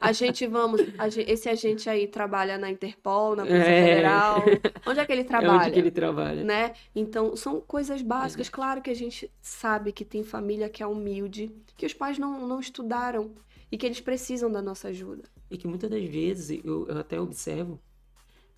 [0.00, 0.80] A gente vamos.
[0.98, 3.86] a gen- esse agente aí trabalha na Interpol, na Polícia É.
[3.86, 4.42] Federal.
[4.84, 5.60] Onde é que ele É trabalha?
[5.62, 6.42] onde que ele trabalha.
[6.44, 6.74] né?
[6.94, 8.48] Então, são coisas básicas.
[8.48, 12.46] Claro que a gente sabe que tem família que é humilde, que os pais não,
[12.48, 13.32] não estudaram
[13.70, 15.22] e que eles precisam da nossa ajuda.
[15.50, 17.80] E que muitas das vezes eu, eu até observo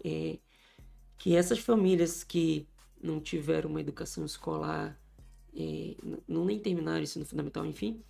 [0.03, 0.39] é,
[1.19, 2.67] que essas famílias que
[3.03, 4.99] não tiveram uma educação escolar,
[5.57, 5.97] é,
[6.29, 8.03] não nem terminaram o ensino fundamental, enfim,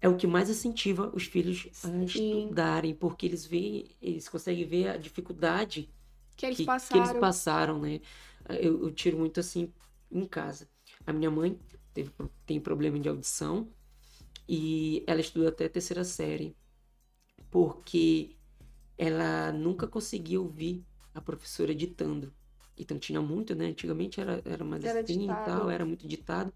[0.00, 2.04] é o que mais incentiva os filhos a Sim.
[2.04, 5.90] estudarem, porque eles veem, eles conseguem ver a dificuldade
[6.36, 6.98] Que eles que, que passaram.
[6.98, 8.00] eles passaram, né?
[8.60, 9.72] Eu, eu tiro muito assim
[10.10, 10.68] em casa.
[11.06, 11.58] A minha mãe
[11.94, 12.12] teve,
[12.46, 13.68] tem problema de audição
[14.48, 16.56] e ela estudou até a terceira série
[17.50, 18.36] porque
[18.98, 22.34] ela nunca conseguia ouvir a professora ditando.
[22.78, 23.66] Então tinha muito, né?
[23.66, 25.44] Antigamente era, era mais Era assim e ditado.
[25.44, 26.52] tal, era muito ditado.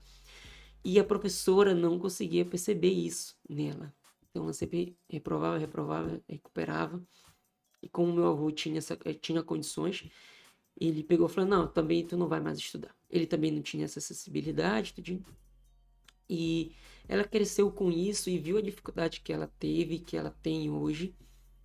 [0.85, 3.95] E a professora não conseguia perceber isso nela.
[4.31, 7.03] Então ela sempre reprovava, reprovava, recuperava.
[7.83, 10.09] E como meu avô tinha, essa, eh, tinha condições,
[10.81, 12.95] ele pegou e falou: Não, também tu não vai mais estudar.
[13.11, 15.25] Ele também não tinha essa acessibilidade, tudinho.
[16.29, 16.73] E
[17.09, 21.15] ela cresceu com isso e viu a dificuldade que ela teve, que ela tem hoje,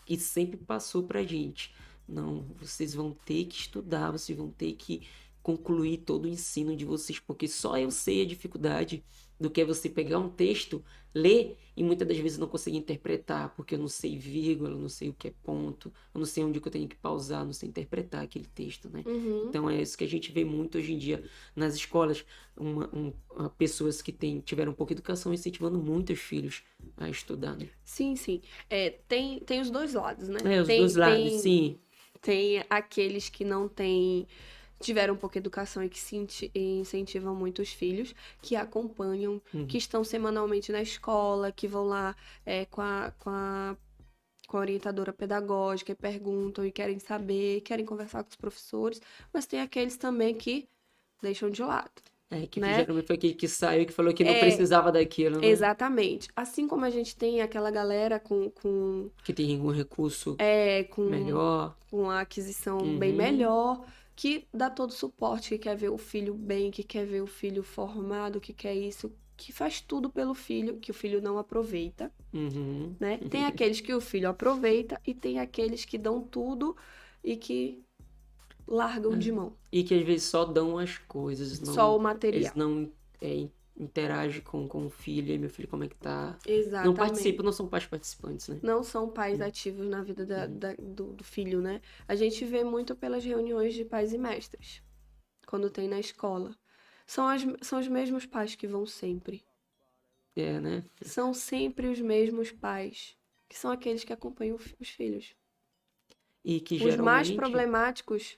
[0.07, 1.73] e sempre passou pra gente.
[2.07, 5.07] Não, vocês vão ter que estudar, vocês vão ter que
[5.43, 9.03] concluir todo o ensino de vocês, porque só eu sei a dificuldade
[9.39, 13.53] do que é você pegar um texto, ler e muitas das vezes não conseguir interpretar,
[13.55, 16.43] porque eu não sei vírgula, eu não sei o que é ponto, eu não sei
[16.43, 19.03] onde que eu tenho que pausar, eu não sei interpretar aquele texto, né?
[19.05, 19.45] Uhum.
[19.47, 21.23] Então é isso que a gente vê muito hoje em dia
[21.55, 26.63] nas escolas, uma, um- ah, pessoas que têm, tiveram pouca educação incentivando muito os filhos
[26.97, 27.69] a estudar, né?
[27.85, 28.41] Sim, sim.
[28.69, 30.39] É, tem, tem os dois lados, né?
[30.43, 31.79] É, os Tem- dois lados, tem- sim.
[32.21, 34.27] Tem aqueles que não têm,
[34.79, 35.99] tiveram pouca educação e que
[36.55, 39.67] incentivam muito os filhos, que acompanham, Uhum.
[39.67, 43.77] que estão semanalmente na escola, que vão lá é, com a, com a,
[44.47, 49.01] com a orientadora pedagógica e perguntam e querem saber, querem conversar com os professores,
[49.33, 50.67] mas tem aqueles também que
[51.21, 51.91] deixam de lado.
[52.29, 52.85] É, que né?
[53.05, 55.47] foi aquele que saiu e que falou que não É, precisava daquilo, né?
[55.49, 56.29] Exatamente.
[56.35, 61.03] Assim como a gente tem aquela galera com, com, Que tem um recurso é, com
[61.03, 61.75] melhor.
[61.89, 63.17] com a aquisição bem Uhum.
[63.17, 63.85] melhor,
[64.15, 67.27] que dá todo o suporte, que quer ver o filho bem, que quer ver o
[67.27, 72.11] filho formado, que quer isso, que faz tudo pelo filho, que o filho não aproveita,
[72.33, 72.95] Uhum.
[72.99, 73.19] né?
[73.29, 76.75] Tem aqueles que o filho aproveita e tem aqueles que dão tudo
[77.23, 77.83] e que
[78.67, 81.99] largam de mão, E que às vezes só dão as coisas, não, só o
[82.31, 82.55] eles material.
[82.55, 86.37] não é, interagem com, com o filho, e meu filho, como é que tá?
[86.81, 86.95] Não Exatamente.
[86.95, 88.61] participam, não são pais participantes, né?
[88.61, 91.81] Não são pais ativos na vida da- da- do, do filho, né?
[92.07, 94.81] A gente vê muito pelas reuniões de pais e mestres,
[95.47, 96.55] quando tem na escola.
[97.07, 99.45] São, as, são os mesmos pais que vão sempre.
[100.35, 100.83] É, né?
[101.01, 103.17] São sempre os mesmos pais,
[103.49, 105.35] que são aqueles que acompanham os filhos.
[106.43, 108.35] E que Os mais geralmente problemáticos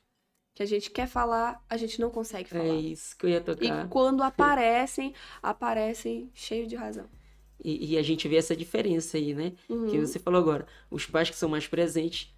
[0.60, 2.66] que a gente quer falar, a gente não consegue falar.
[2.66, 3.88] é isso que eu ia E tocar.
[3.88, 7.06] quando aparecem, aparecem cheio de razão.
[7.64, 9.54] E, e a gente vê essa diferença aí, né?
[9.70, 9.90] Uhum.
[9.90, 10.68] Que você falou agora.
[10.92, 12.34] Os pais que são mais presentes,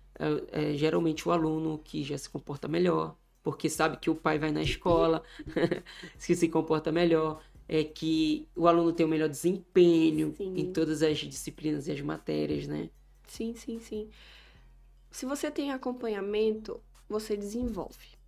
[0.51, 4.37] é, é geralmente o aluno que já se comporta melhor, porque sabe que o pai
[4.37, 5.23] vai na escola,
[6.23, 10.53] que se comporta melhor, é que o aluno tem o melhor desempenho Sim.
[10.59, 12.91] em todas as disciplinas e as matérias, né?
[13.25, 14.09] Sim, sim, sim.
[15.09, 16.79] Se você tem acompanhamento,
[17.11, 18.21] você desenvolve.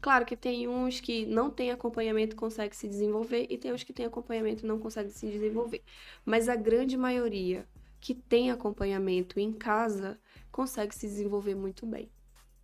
[0.00, 3.84] Claro que tem uns que não têm acompanhamento e conseguem se desenvolver, e tem uns
[3.84, 5.82] que têm acompanhamento não conseguem se desenvolver.
[6.24, 7.66] Mas a grande maioria
[8.00, 10.18] que tem acompanhamento em casa
[10.50, 12.10] consegue se desenvolver muito bem.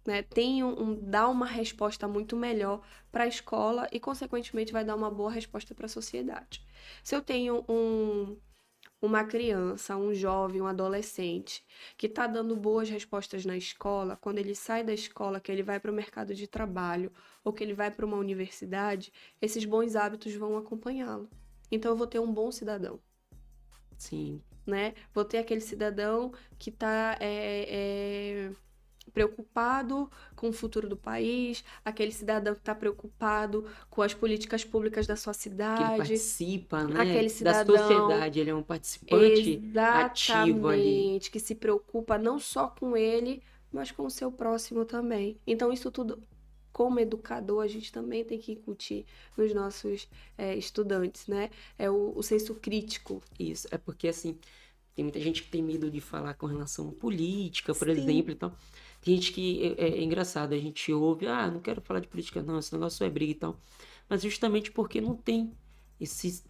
[0.05, 0.23] Né?
[0.23, 2.81] Tem um, um dá uma resposta muito melhor
[3.13, 6.67] para a escola e, consequentemente, vai dar uma boa resposta para a sociedade.
[7.05, 8.37] Se eu tenho um,
[9.01, 11.65] uma criança, um jovem, um adolescente
[11.97, 15.79] que está dando boas respostas na escola, quando ele sai da escola, que ele vai
[15.79, 17.13] para o mercado de trabalho
[17.45, 21.29] ou que ele vai para uma universidade, esses bons hábitos vão acompanhá-lo.
[21.71, 23.01] Então eu vou ter um bom cidadão.
[23.97, 24.43] Sim.
[24.67, 24.95] Né?
[25.15, 28.53] Vou ter aquele cidadão que está é, é
[29.09, 35.07] preocupado com o futuro do país, aquele cidadão que está preocupado com as políticas públicas
[35.07, 35.83] da sua cidade.
[35.83, 37.01] Que ele participa, né?
[37.01, 41.21] Aquele cidadão, da sociedade, ele é um participante ativo ali.
[41.31, 43.43] que se preocupa não só com ele,
[43.73, 45.39] mas com o seu próximo também.
[45.47, 46.23] Então, isso tudo,
[46.73, 49.05] como educador, a gente também tem que incutir
[49.37, 51.51] nos nossos é, estudantes, né?
[51.79, 53.23] É o, o senso crítico.
[53.39, 54.39] Isso, é porque, assim,
[54.95, 58.01] tem muita gente que tem medo de falar com relação à política, por Sim.
[58.01, 58.53] exemplo, então...
[59.09, 62.43] Gente que é, é, é, engraçado, a gente ouve, ah, não quero falar de política,
[62.43, 63.59] não, esse negócio é briga e tal.
[64.07, 65.57] Mas justamente porque não tem
[65.99, 66.45] esse,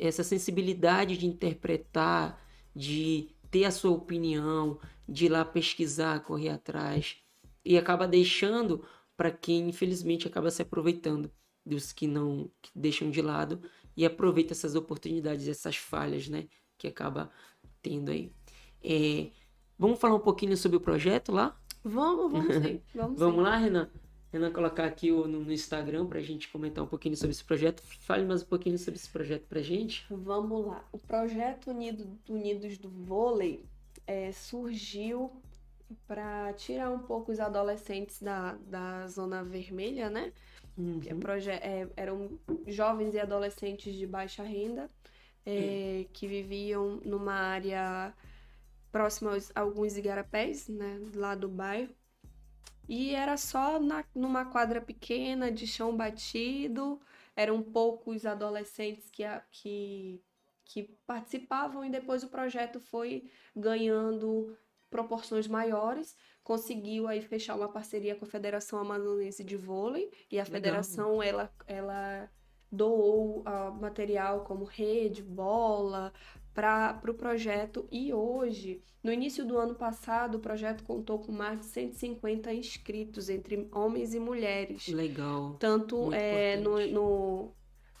[0.00, 2.42] essa sensibilidade de interpretar,
[2.74, 7.18] de ter a sua opinião, de ir lá pesquisar, correr atrás.
[7.62, 8.82] E acaba deixando
[9.14, 11.30] para quem, infelizmente, acaba se aproveitando
[11.66, 13.60] dos que não que deixam de lado
[13.94, 16.48] e aproveita essas oportunidades, essas falhas, né?
[16.78, 17.30] Que acaba
[17.82, 18.32] tendo aí.
[18.82, 19.30] É,
[19.78, 21.59] vamos falar um pouquinho sobre o projeto lá?
[21.84, 22.80] Vamos, vamos sim.
[22.94, 23.42] Vamos, vamos sim.
[23.42, 23.90] lá, Renan?
[24.32, 27.82] Renan, colocar aqui no, no Instagram para a gente comentar um pouquinho sobre esse projeto.
[27.82, 30.06] Fale mais um pouquinho sobre esse projeto para gente.
[30.08, 30.84] Vamos lá.
[30.92, 33.64] O projeto Unido, Unidos do Vôlei
[34.06, 35.32] é, surgiu
[36.06, 40.32] para tirar um pouco os adolescentes da, da zona vermelha, né?
[40.78, 41.00] Uhum.
[41.48, 44.88] É, é, eram jovens e adolescentes de baixa renda
[45.44, 46.06] é, uhum.
[46.12, 48.14] que viviam numa área
[48.90, 51.94] próximo a alguns igarapés, né, lá do bairro.
[52.88, 57.00] E era só na, numa quadra pequena, de chão batido,
[57.36, 60.20] eram poucos adolescentes que, que,
[60.64, 64.56] que participavam e depois o projeto foi ganhando
[64.90, 70.42] proporções maiores, conseguiu aí fechar uma parceria com a Federação Amazonense de Vôlei e a
[70.42, 70.52] Legal.
[70.52, 72.28] federação ela, ela
[72.70, 76.12] doou uh, material como rede, bola,
[76.54, 81.32] para o pro projeto e hoje, no início do ano passado, o projeto contou com
[81.32, 84.88] mais de 150 inscritos entre homens e mulheres.
[84.88, 85.56] Legal.
[85.58, 87.52] Tanto é, no, no,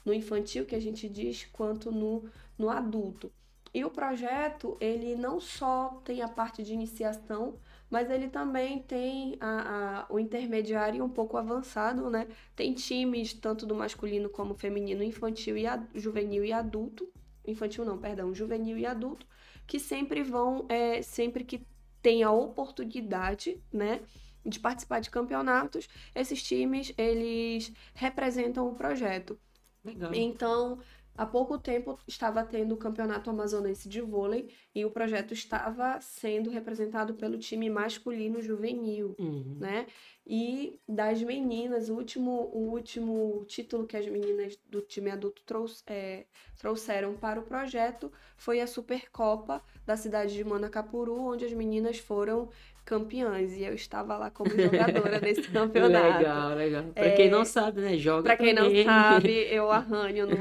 [0.04, 2.24] no, infantil, que a gente diz, quanto no,
[2.58, 3.32] no adulto.
[3.72, 7.54] E o projeto, ele não só tem a parte de iniciação,
[7.88, 12.26] mas ele também tem a, a, o intermediário um pouco avançado, né?
[12.56, 17.08] Tem times tanto do masculino como feminino, infantil e a, juvenil e adulto
[17.50, 19.26] infantil não, perdão, juvenil e adulto,
[19.66, 21.66] que sempre vão, é, sempre que
[22.02, 24.00] tem a oportunidade, né,
[24.44, 29.38] de participar de campeonatos, esses times, eles representam o projeto.
[29.84, 30.14] Legal.
[30.14, 30.78] Então,
[31.20, 36.48] Há pouco tempo estava tendo o Campeonato Amazonense de Vôlei e o projeto estava sendo
[36.48, 39.58] representado pelo time masculino juvenil, uhum.
[39.60, 39.86] né?
[40.26, 45.42] E das meninas, o último, o último título que as meninas do time adulto
[45.86, 46.24] é,
[46.56, 52.48] trouxeram para o projeto foi a Supercopa da cidade de Manacapuru, onde as meninas foram
[52.84, 56.18] campeãs e eu estava lá como jogadora desse campeonato.
[56.18, 56.84] Legal, legal.
[56.94, 57.10] Pra é...
[57.12, 57.96] quem não sabe, né?
[57.96, 58.84] Joga Pra quem também.
[58.84, 60.36] não sabe, eu arranho no,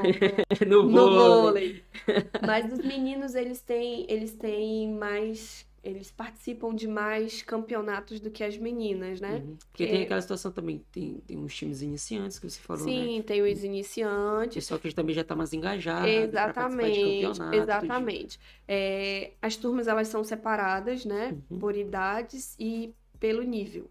[0.65, 1.83] no, no, no vôlei.
[1.85, 1.85] vôlei.
[2.45, 8.43] Mas os meninos, eles têm, eles têm mais eles participam de mais campeonatos do que
[8.43, 9.35] as meninas, né?
[9.35, 9.57] Uhum.
[9.71, 13.23] Porque tem aquela situação também, tem, tem uns times iniciantes que você falou, Sim, né?
[13.23, 14.55] tem os iniciantes.
[14.55, 16.07] Pessoal que também já está mais engajado.
[16.07, 18.39] Exatamente, exatamente.
[18.67, 21.37] É, as turmas, elas são separadas, né?
[21.49, 21.59] Uhum.
[21.59, 23.89] Por idades e pelo nível.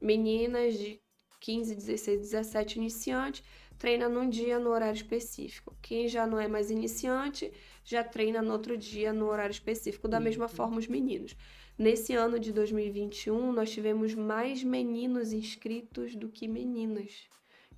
[0.00, 1.00] Meninas de
[1.40, 3.42] 15, 16, 17 iniciantes
[3.78, 5.76] treina num dia no horário específico.
[5.82, 7.52] Quem já não é mais iniciante
[7.86, 10.50] já treina no outro dia no horário específico, da mesma uhum.
[10.50, 11.36] forma os meninos.
[11.78, 17.28] Nesse ano de 2021, nós tivemos mais meninos inscritos do que meninas.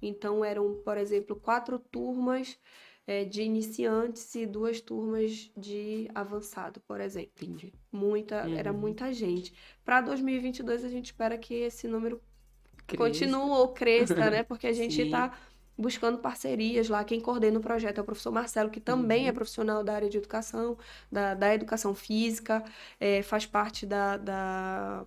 [0.00, 2.59] Então, eram, por exemplo, quatro turmas
[3.06, 7.32] é, de iniciantes e duas turmas de avançado, por exemplo.
[7.42, 7.74] Entendi.
[7.92, 8.54] Muita, uhum.
[8.54, 9.52] Era muita gente.
[9.84, 12.18] Para 2022, a gente espera que esse número
[12.96, 14.42] continue ou cresça, né?
[14.42, 15.36] Porque a gente está
[15.78, 17.04] buscando parcerias lá.
[17.04, 19.28] Quem coordena o projeto é o professor Marcelo, que também Uhum.
[19.28, 20.76] é profissional da área de educação,
[21.10, 22.64] da, da educação física,
[23.00, 25.06] é, faz parte da, da,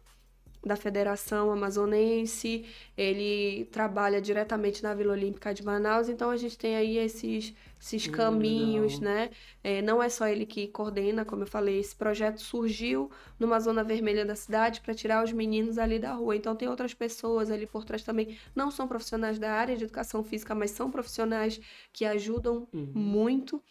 [0.63, 6.75] da Federação Amazonense, ele trabalha diretamente na Vila Olímpica de Manaus, então a gente tem
[6.75, 9.29] aí esses, esses Hum, caminhos, né?
[9.63, 13.09] É, não é só ele que coordena, como eu falei, esse projeto surgiu
[13.39, 16.35] numa zona vermelha da cidade para tirar os meninos ali da rua.
[16.35, 20.23] Então tem outras pessoas ali por trás também, não são profissionais da área de educação
[20.23, 21.59] física, mas são profissionais
[21.93, 22.93] que ajudam Uhum.
[22.93, 23.63] muito,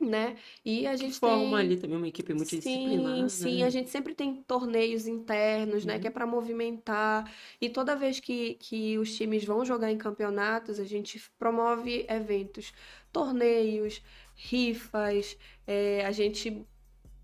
[0.00, 0.36] né?
[0.64, 3.64] E a gente forma tem ali também uma equipe multidisciplinar, Sim, sim, né?
[3.66, 6.00] a gente sempre tem torneios internos, né, Uhum.
[6.00, 7.30] que é para movimentar.
[7.60, 12.72] E toda vez que, que os times vão jogar em campeonatos, a gente promove eventos,
[13.12, 14.00] torneios,
[14.36, 15.36] rifas,
[15.66, 16.64] é, a gente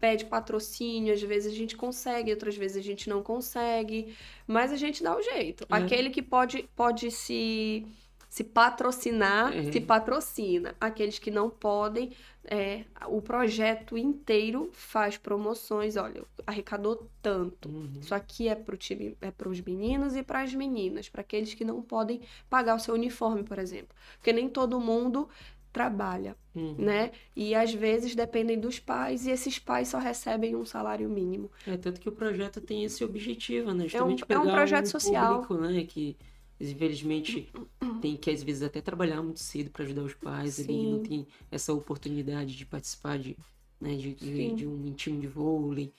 [0.01, 4.14] pede patrocínio, às vezes a gente consegue, outras vezes a gente não consegue,
[4.47, 5.64] mas a gente dá o jeito.
[5.64, 5.66] É.
[5.77, 7.87] Aquele que pode, pode se,
[8.29, 9.72] se patrocinar, É.
[9.72, 10.75] se patrocina.
[10.81, 12.11] Aqueles que não podem,
[12.51, 15.97] é, o projeto inteiro faz promoções.
[15.97, 17.68] Olha, arrecadou tanto.
[17.68, 17.92] Uhum.
[18.01, 21.55] Isso aqui é para time, é para os meninos e para as meninas, para aqueles
[21.55, 22.20] que não podem
[22.51, 23.95] pagar o seu uniforme, por exemplo.
[24.18, 25.28] Porque nem todo mundo
[25.72, 26.76] trabalha, Uhum.
[26.78, 27.11] né?
[27.34, 31.51] E às vezes dependem dos pais e esses pais só recebem um salário mínimo.
[31.66, 33.88] É tanto que o projeto tem esse objetivo, né?
[33.92, 35.42] É um, Justamente é um pegar projeto um social.
[35.42, 35.84] público, né?
[35.84, 36.16] Que
[36.61, 37.52] infelizmente
[38.00, 41.26] tem que às vezes até trabalhar muito cedo para ajudar os pais ali, não tem
[41.50, 43.36] essa oportunidade de participar de,
[43.80, 45.92] né, de, de, de um time de vôlei.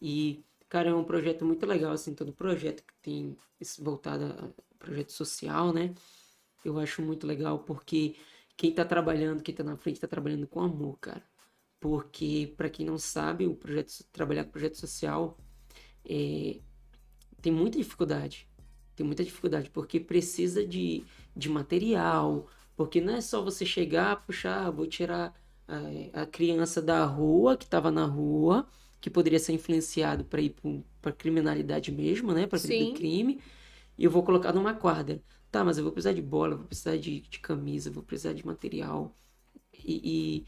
[0.00, 3.36] E, cara, é um projeto muito legal, assim, todo projeto que tem
[3.78, 5.94] voltado a projeto social, né?
[6.64, 8.16] Eu acho muito legal porque
[8.56, 11.22] quem tá trabalhando, quem tá na frente, tá trabalhando com amor, cara.
[11.80, 15.36] Porque, para quem não sabe, o projeto, trabalhar com projeto social
[16.04, 16.60] é,
[17.40, 18.48] tem muita dificuldade.
[18.94, 21.04] Tem muita dificuldade, porque precisa de,
[21.36, 25.34] de material, porque não é só você chegar, puxar, vou tirar
[26.14, 28.66] a, a criança da rua, que estava na rua,
[29.00, 30.56] que poderia ser influenciado para ir
[31.00, 32.46] para criminalidade mesmo, né?
[32.46, 33.40] Para do crime,
[33.98, 35.22] e eu vou colocar numa quadra.
[35.50, 38.46] Tá, mas eu vou precisar de bola, vou precisar de, de camisa, vou precisar de
[38.46, 39.14] material.
[39.84, 40.46] E, e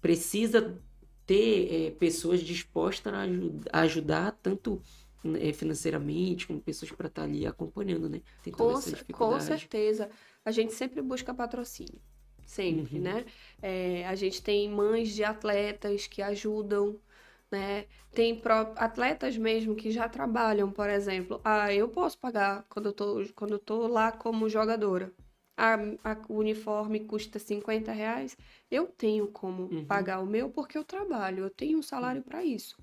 [0.00, 0.80] precisa
[1.26, 4.82] ter é, pessoas dispostas a, aju- a ajudar, tanto
[5.54, 8.22] financeiramente, como pessoas para estar ali acompanhando, né?
[8.42, 9.40] Tem toda Com, essa cer- com dificuldade.
[9.40, 10.08] certeza.
[10.44, 12.00] A gente sempre busca patrocínio.
[12.46, 13.00] Sempre, Uhum.
[13.00, 13.24] né?
[13.60, 16.98] É, a gente tem mães de atletas que ajudam,
[17.50, 17.86] né?
[18.12, 18.40] Tem
[18.76, 21.40] atletas mesmo que já trabalham, por exemplo.
[21.44, 25.12] Ah, eu posso pagar quando eu tô, quando eu tô lá como jogadora.
[25.56, 28.36] A, a- o uniforme custa 50 reais.
[28.70, 29.86] Eu tenho como Uhum.
[29.86, 31.44] pagar o meu porque eu trabalho.
[31.44, 32.76] Eu tenho um salário para isso.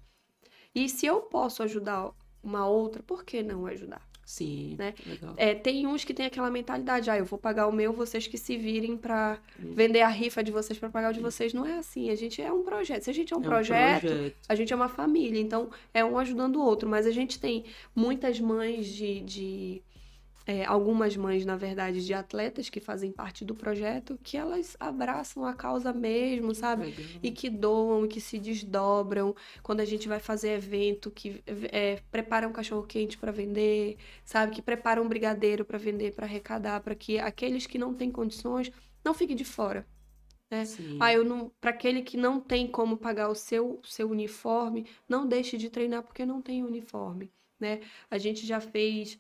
[0.73, 2.11] E se eu posso ajudar
[2.43, 4.07] uma outra, por que não ajudar?
[4.25, 4.93] Sim, né?
[5.07, 5.33] legal.
[5.37, 8.37] É, tem uns que tem aquela mentalidade, ah, eu vou pagar o meu, vocês que
[8.37, 9.73] se virem pra Hum.
[9.73, 11.51] vender a rifa de vocês pra pagar o de vocês.
[11.51, 12.11] Não é assim.
[12.11, 13.01] A gente é um projeto.
[13.01, 14.35] Se a gente é um É um projeto, projeto.
[14.47, 15.41] a gente é uma família.
[15.41, 16.87] Então, é um ajudando o outro.
[16.87, 17.65] Mas a gente tem
[17.95, 19.19] muitas mães de.
[19.21, 19.81] de
[20.49, 25.45] é, algumas mães, na verdade, de atletas que fazem parte do projeto, que elas abraçam
[25.45, 26.87] a causa mesmo, sabe?
[26.87, 27.05] Legal.
[27.21, 29.35] E que doam, e que se desdobram.
[29.61, 34.55] Quando a gente vai fazer evento, que é, prepara um cachorro-quente para vender, sabe?
[34.55, 38.71] Que prepara um brigadeiro para vender, para arrecadar, para que aqueles que não têm condições
[39.05, 39.87] não fiquem de fora.
[40.51, 40.65] né?
[40.65, 40.97] Sim.
[40.99, 41.51] Ah, eu não.
[41.61, 46.03] Para aquele que não tem como pagar o seu, seu uniforme, não deixe de treinar
[46.03, 47.81] porque não tem uniforme, né?
[48.09, 49.19] A gente já fez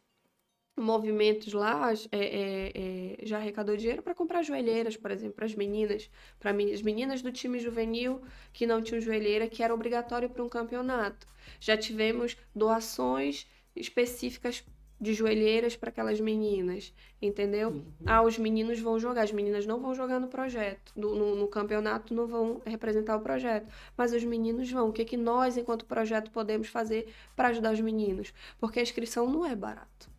[0.79, 5.55] movimentos lá, é, é, é, já arrecadou dinheiro para comprar joelheiras, por exemplo, para as
[5.55, 6.09] meninas,
[6.39, 8.21] para as meninas do time juvenil
[8.53, 11.27] que não tinham joelheira, que era obrigatório para um campeonato.
[11.59, 14.63] Já tivemos doações específicas
[14.99, 17.69] de joelheiras para aquelas meninas, entendeu?
[17.69, 17.85] Uhum.
[18.05, 21.47] Ah, os meninos vão jogar, as meninas não vão jogar no projeto, no, no, no
[21.47, 24.89] campeonato não vão representar o projeto, mas os meninos vão.
[24.89, 28.33] O que, que nós, enquanto projeto, podemos fazer para ajudar os meninos?
[28.59, 30.09] Porque a inscrição não é barato.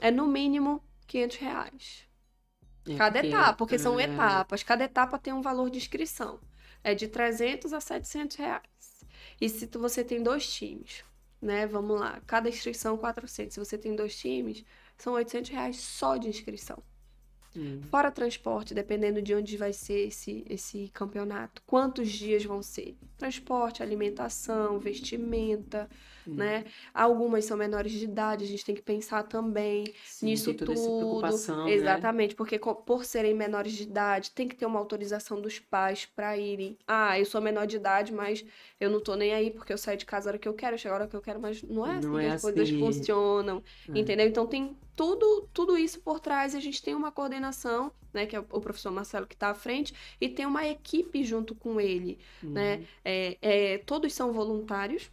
[0.00, 2.04] É no mínimo 500 reais.
[2.88, 4.62] É, Cada porque- etapa, porque são é, etapas.
[4.62, 6.38] Cada etapa tem um valor de inscrição.
[6.82, 8.62] É de 300 a 700 reais.
[9.40, 11.02] E se tu- você tem dois times,
[11.40, 11.66] né?
[11.66, 12.20] Vamos lá.
[12.26, 13.54] Cada inscrição 400.
[13.54, 14.64] Se você tem dois times,
[14.98, 16.82] são 800 reais só de inscrição.
[17.56, 21.62] hum, Fora transporte, dependendo de onde vai ser esse, esse campeonato.
[21.66, 22.96] Quantos dias vão ser?
[23.16, 25.88] Transporte, alimentação, vestimenta,
[26.26, 26.36] hum.
[26.36, 26.64] né?
[26.92, 30.96] Algumas são menores de idade, a gente tem que pensar também Sim, nisso tem tudo.
[30.96, 31.72] preocupação, né?
[31.72, 36.06] Exatamente, porque co- por serem menores de idade, tem que ter uma autorização dos pais
[36.06, 36.76] para irem.
[36.86, 38.44] Ah, eu sou menor de idade, mas
[38.80, 40.74] eu não tô nem aí porque eu saio de casa a hora que eu quero,
[40.74, 42.40] eu chego a hora que eu quero, mas não é assim Não que é as
[42.40, 42.78] coisas assim.
[42.78, 43.92] funcionam, É.
[43.92, 44.26] entendeu?
[44.26, 48.38] Então tem tudo, tudo isso por trás, a gente tem uma coordenação, né, que é
[48.40, 52.18] o professor Marcelo que está à frente, e tem uma equipe junto com ele,
[52.54, 52.76] né?
[52.76, 52.78] uhum.
[52.78, 52.86] né?
[53.04, 53.38] É,
[53.74, 55.10] é, todos são voluntários.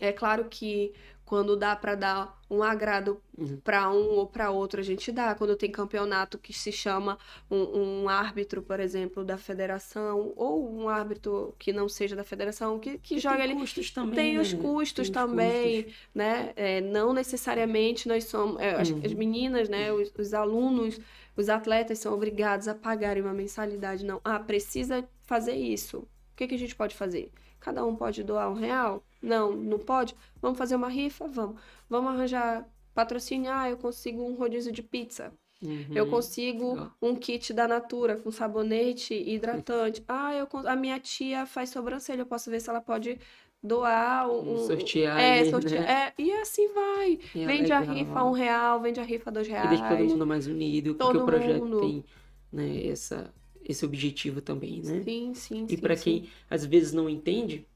[0.00, 0.92] É claro que
[1.28, 3.58] quando dá para dar um agrado uhum.
[3.62, 5.34] para um ou para outro, a gente dá.
[5.34, 7.18] Quando tem campeonato que se chama
[7.50, 12.78] um, um, árbitro, por exemplo, da federação, ou um árbitro que não seja da federação,
[12.78, 13.54] que, que joga ali.
[13.54, 14.40] Custos também, tem né?
[14.40, 16.00] os custos tem também, custos.
[16.14, 16.52] né?
[16.56, 18.58] É, não necessariamente nós somos.
[18.58, 19.02] É, as, uhum.
[19.04, 19.92] as, meninas, né?
[19.92, 20.98] Os, os alunos,
[21.36, 24.02] os atletas são obrigados a pagarem uma mensalidade.
[24.02, 24.18] Não.
[24.24, 25.98] Ah, precisa fazer isso.
[25.98, 27.30] O que, que a gente pode fazer?
[27.60, 29.02] Cada um pode doar um real?
[29.20, 30.14] Não, não pode?
[30.40, 31.26] Vamos fazer uma rifa?
[31.26, 31.60] Vamos.
[31.88, 33.50] Vamos arranjar patrocínio?
[33.52, 35.32] Ah, eu consigo um rodízio de pizza.
[35.62, 35.86] Uhum.
[35.92, 40.04] Eu consigo um kit da Natura com sabonete hidratante.
[40.08, 42.22] Ah, eu, a minha tia faz sobrancelha.
[42.22, 43.18] Eu posso ver se ela pode
[43.62, 44.58] doar um.
[44.58, 45.18] Sortear.
[45.18, 45.82] É, aí, sortear.
[45.82, 46.12] Né?
[46.16, 47.18] É, e assim vai.
[47.34, 47.82] É vende legal.
[47.82, 49.66] a rifa um real, vende a rifa dois reais.
[49.66, 51.80] E deixa todo mundo mais unido, todo porque o projeto mundo.
[51.80, 52.04] tem
[52.52, 53.32] né, essa,
[53.64, 55.02] esse objetivo também, né?
[55.02, 55.66] Sim, sim.
[55.68, 57.66] E para quem às vezes não entende,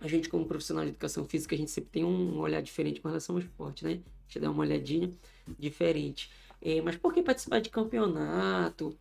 [0.00, 3.08] a gente, como profissional de educação física, a gente sempre tem um olhar diferente com
[3.08, 3.92] relação ao esporte, né?
[3.92, 5.12] A gente dá uma olhadinha
[5.58, 6.30] diferente.
[6.60, 8.96] É, mas por que participar de campeonato?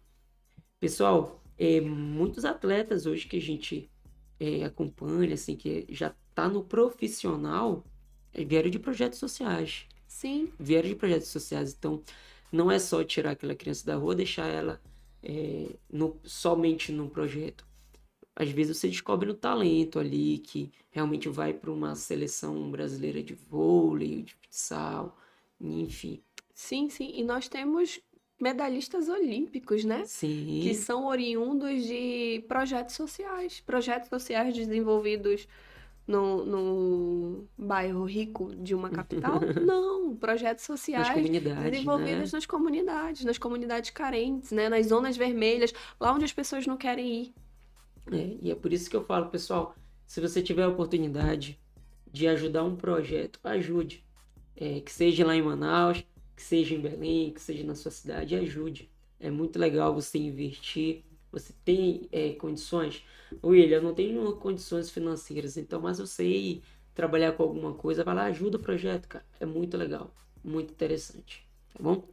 [0.79, 3.89] Pessoal, é, muitos atletas hoje que a gente
[4.39, 7.83] é, acompanha, assim, que já tá no profissional,
[8.33, 9.85] é, vieram de projetos sociais.
[10.07, 10.51] Sim.
[10.59, 11.75] Vieram de projetos sociais.
[11.77, 12.01] Então,
[12.51, 14.81] não é só tirar aquela criança da rua, deixar ela
[15.27, 17.67] é, no, somente num projeto
[18.37, 23.33] às vezes você descobre um talento ali que realmente vai para uma seleção brasileira de
[23.33, 25.17] vôlei, de futsal,
[25.59, 26.21] enfim.
[26.53, 27.13] Sim, sim.
[27.15, 27.99] E nós temos
[28.39, 30.05] medalhistas olímpicos, né?
[30.05, 30.59] Sim.
[30.61, 33.59] Que são oriundos de projetos sociais.
[33.59, 35.47] Projetos sociais desenvolvidos
[36.07, 39.39] no, no bairro rico de uma capital?
[39.63, 41.29] Não, projetos sociais
[41.69, 42.37] desenvolvidos né?
[42.37, 44.69] nas comunidades, nas comunidades carentes, né?
[44.69, 47.33] nas zonas vermelhas, lá onde as pessoas não querem ir.
[48.11, 51.59] É, e é por isso que eu falo, pessoal, se você tiver a oportunidade
[52.11, 54.05] de ajudar um projeto, ajude.
[54.55, 56.03] É, que seja lá em Manaus,
[56.35, 58.89] que seja em Belém, que seja na sua cidade, ajude.
[59.19, 61.03] É muito legal você investir.
[61.31, 63.03] Você tem é, condições?
[63.43, 66.61] William, eu não tenho condições financeiras, então, mas eu sei
[66.93, 69.25] trabalhar com alguma coisa, vai lá, ajuda o projeto, cara.
[69.39, 70.13] É muito legal,
[70.43, 72.07] muito interessante, tá bom?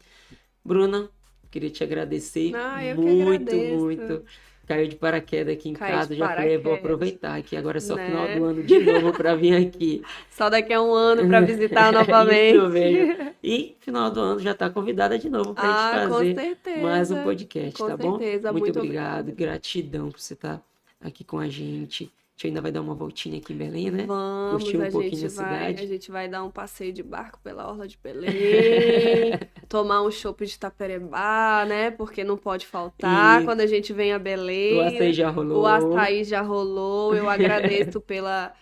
[0.64, 1.10] Bruna,
[1.50, 4.24] queria te agradecer ah, muito, muito
[4.66, 8.06] caiu de paraquedas aqui em casa, já falei, vou aproveitar aqui agora é só né?
[8.06, 10.02] final do ano de novo para vir aqui.
[10.30, 12.56] Só daqui a um ano para visitar novamente.
[12.56, 13.30] Isso mesmo.
[13.42, 17.10] E final do ano já está convidada de novo para ah, gente fazer certeza, mais
[17.10, 18.58] um podcast, com tá certeza, bom?
[18.58, 19.52] Muito, muito obrigado, obrigada.
[19.52, 20.62] gratidão por você estar tá
[21.08, 22.10] aqui com a gente.
[22.34, 24.06] A gente ainda vai dar uma voltinha aqui em Belém, né?
[24.06, 25.82] Vamos, Curtir um a pouquinho vai, cidade.
[25.84, 28.32] A gente vai dar um passeio de barco pela Orla de Belém,
[29.68, 31.92] tomar um chopp de Taperebá, né?
[31.92, 34.76] Porque não pode faltar E- quando a gente vem a Belém.
[34.78, 35.62] O açaí já rolou.
[35.62, 37.14] O açaí já rolou.
[37.14, 38.52] Eu agradeço pela,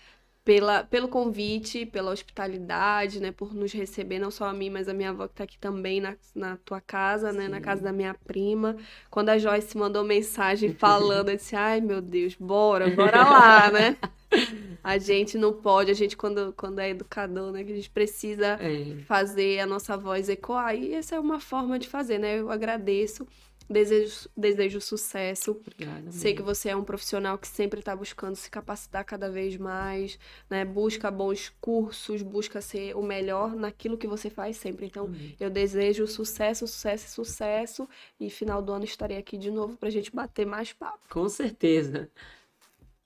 [0.44, 3.32] pela, pelo convite, pela hospitalidade, né?
[3.32, 6.00] Por nos receber, não só a mim, mas a minha avó que tá aqui também
[6.00, 7.48] na, na tua casa, né?
[7.48, 7.62] Na Sim.
[7.62, 8.76] casa da minha prima.
[9.10, 13.96] Quando a Joyce mandou mensagem falando, eu disse, ai meu Deus, bora, bora lá, né?
[14.82, 17.64] A gente não pode, a gente quando, quando é educador, né?
[17.64, 20.74] Que a gente precisa É, fazer a nossa voz ecoar.
[20.74, 22.40] E essa é uma forma de fazer, né?
[22.40, 23.26] Eu agradeço,
[23.72, 25.52] desejo, desejo sucesso.
[25.52, 26.12] obrigada.
[26.12, 30.18] Sei que você é um profissional que sempre está buscando se capacitar cada vez mais,
[30.48, 30.64] né?
[30.64, 34.86] Busca bons cursos, busca ser o melhor naquilo que você faz sempre.
[34.86, 35.34] Então, Amém.
[35.40, 37.88] eu desejo sucesso, sucesso, e sucesso.
[38.20, 41.08] E final do ano estarei aqui de novo para a gente bater mais papo.
[41.08, 42.10] Com certeza.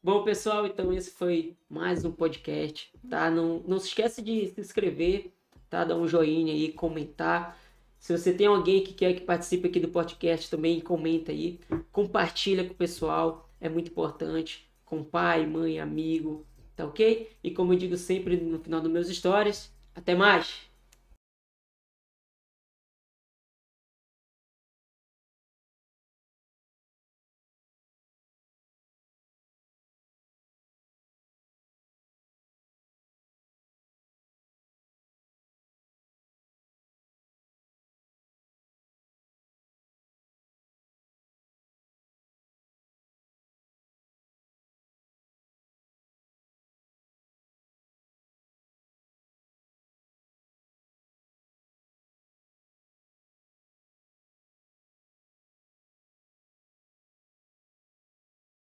[0.02, 3.28] Bom, pessoal, então esse foi mais um podcast, tá?
[3.28, 5.32] Não, não se esquece de se inscrever,
[5.68, 5.84] tá?
[5.84, 7.58] Dar um joinha aí, comentar.
[8.06, 11.58] Se você tem alguém que quer que participe aqui do podcast também, comenta aí.
[11.90, 14.64] Compartilha com o pessoal, é muito importante.
[14.84, 16.46] Com pai, mãe, amigo,
[16.76, 17.32] tá ok?
[17.42, 20.75] E como eu digo sempre no final dos meus stories, até mais!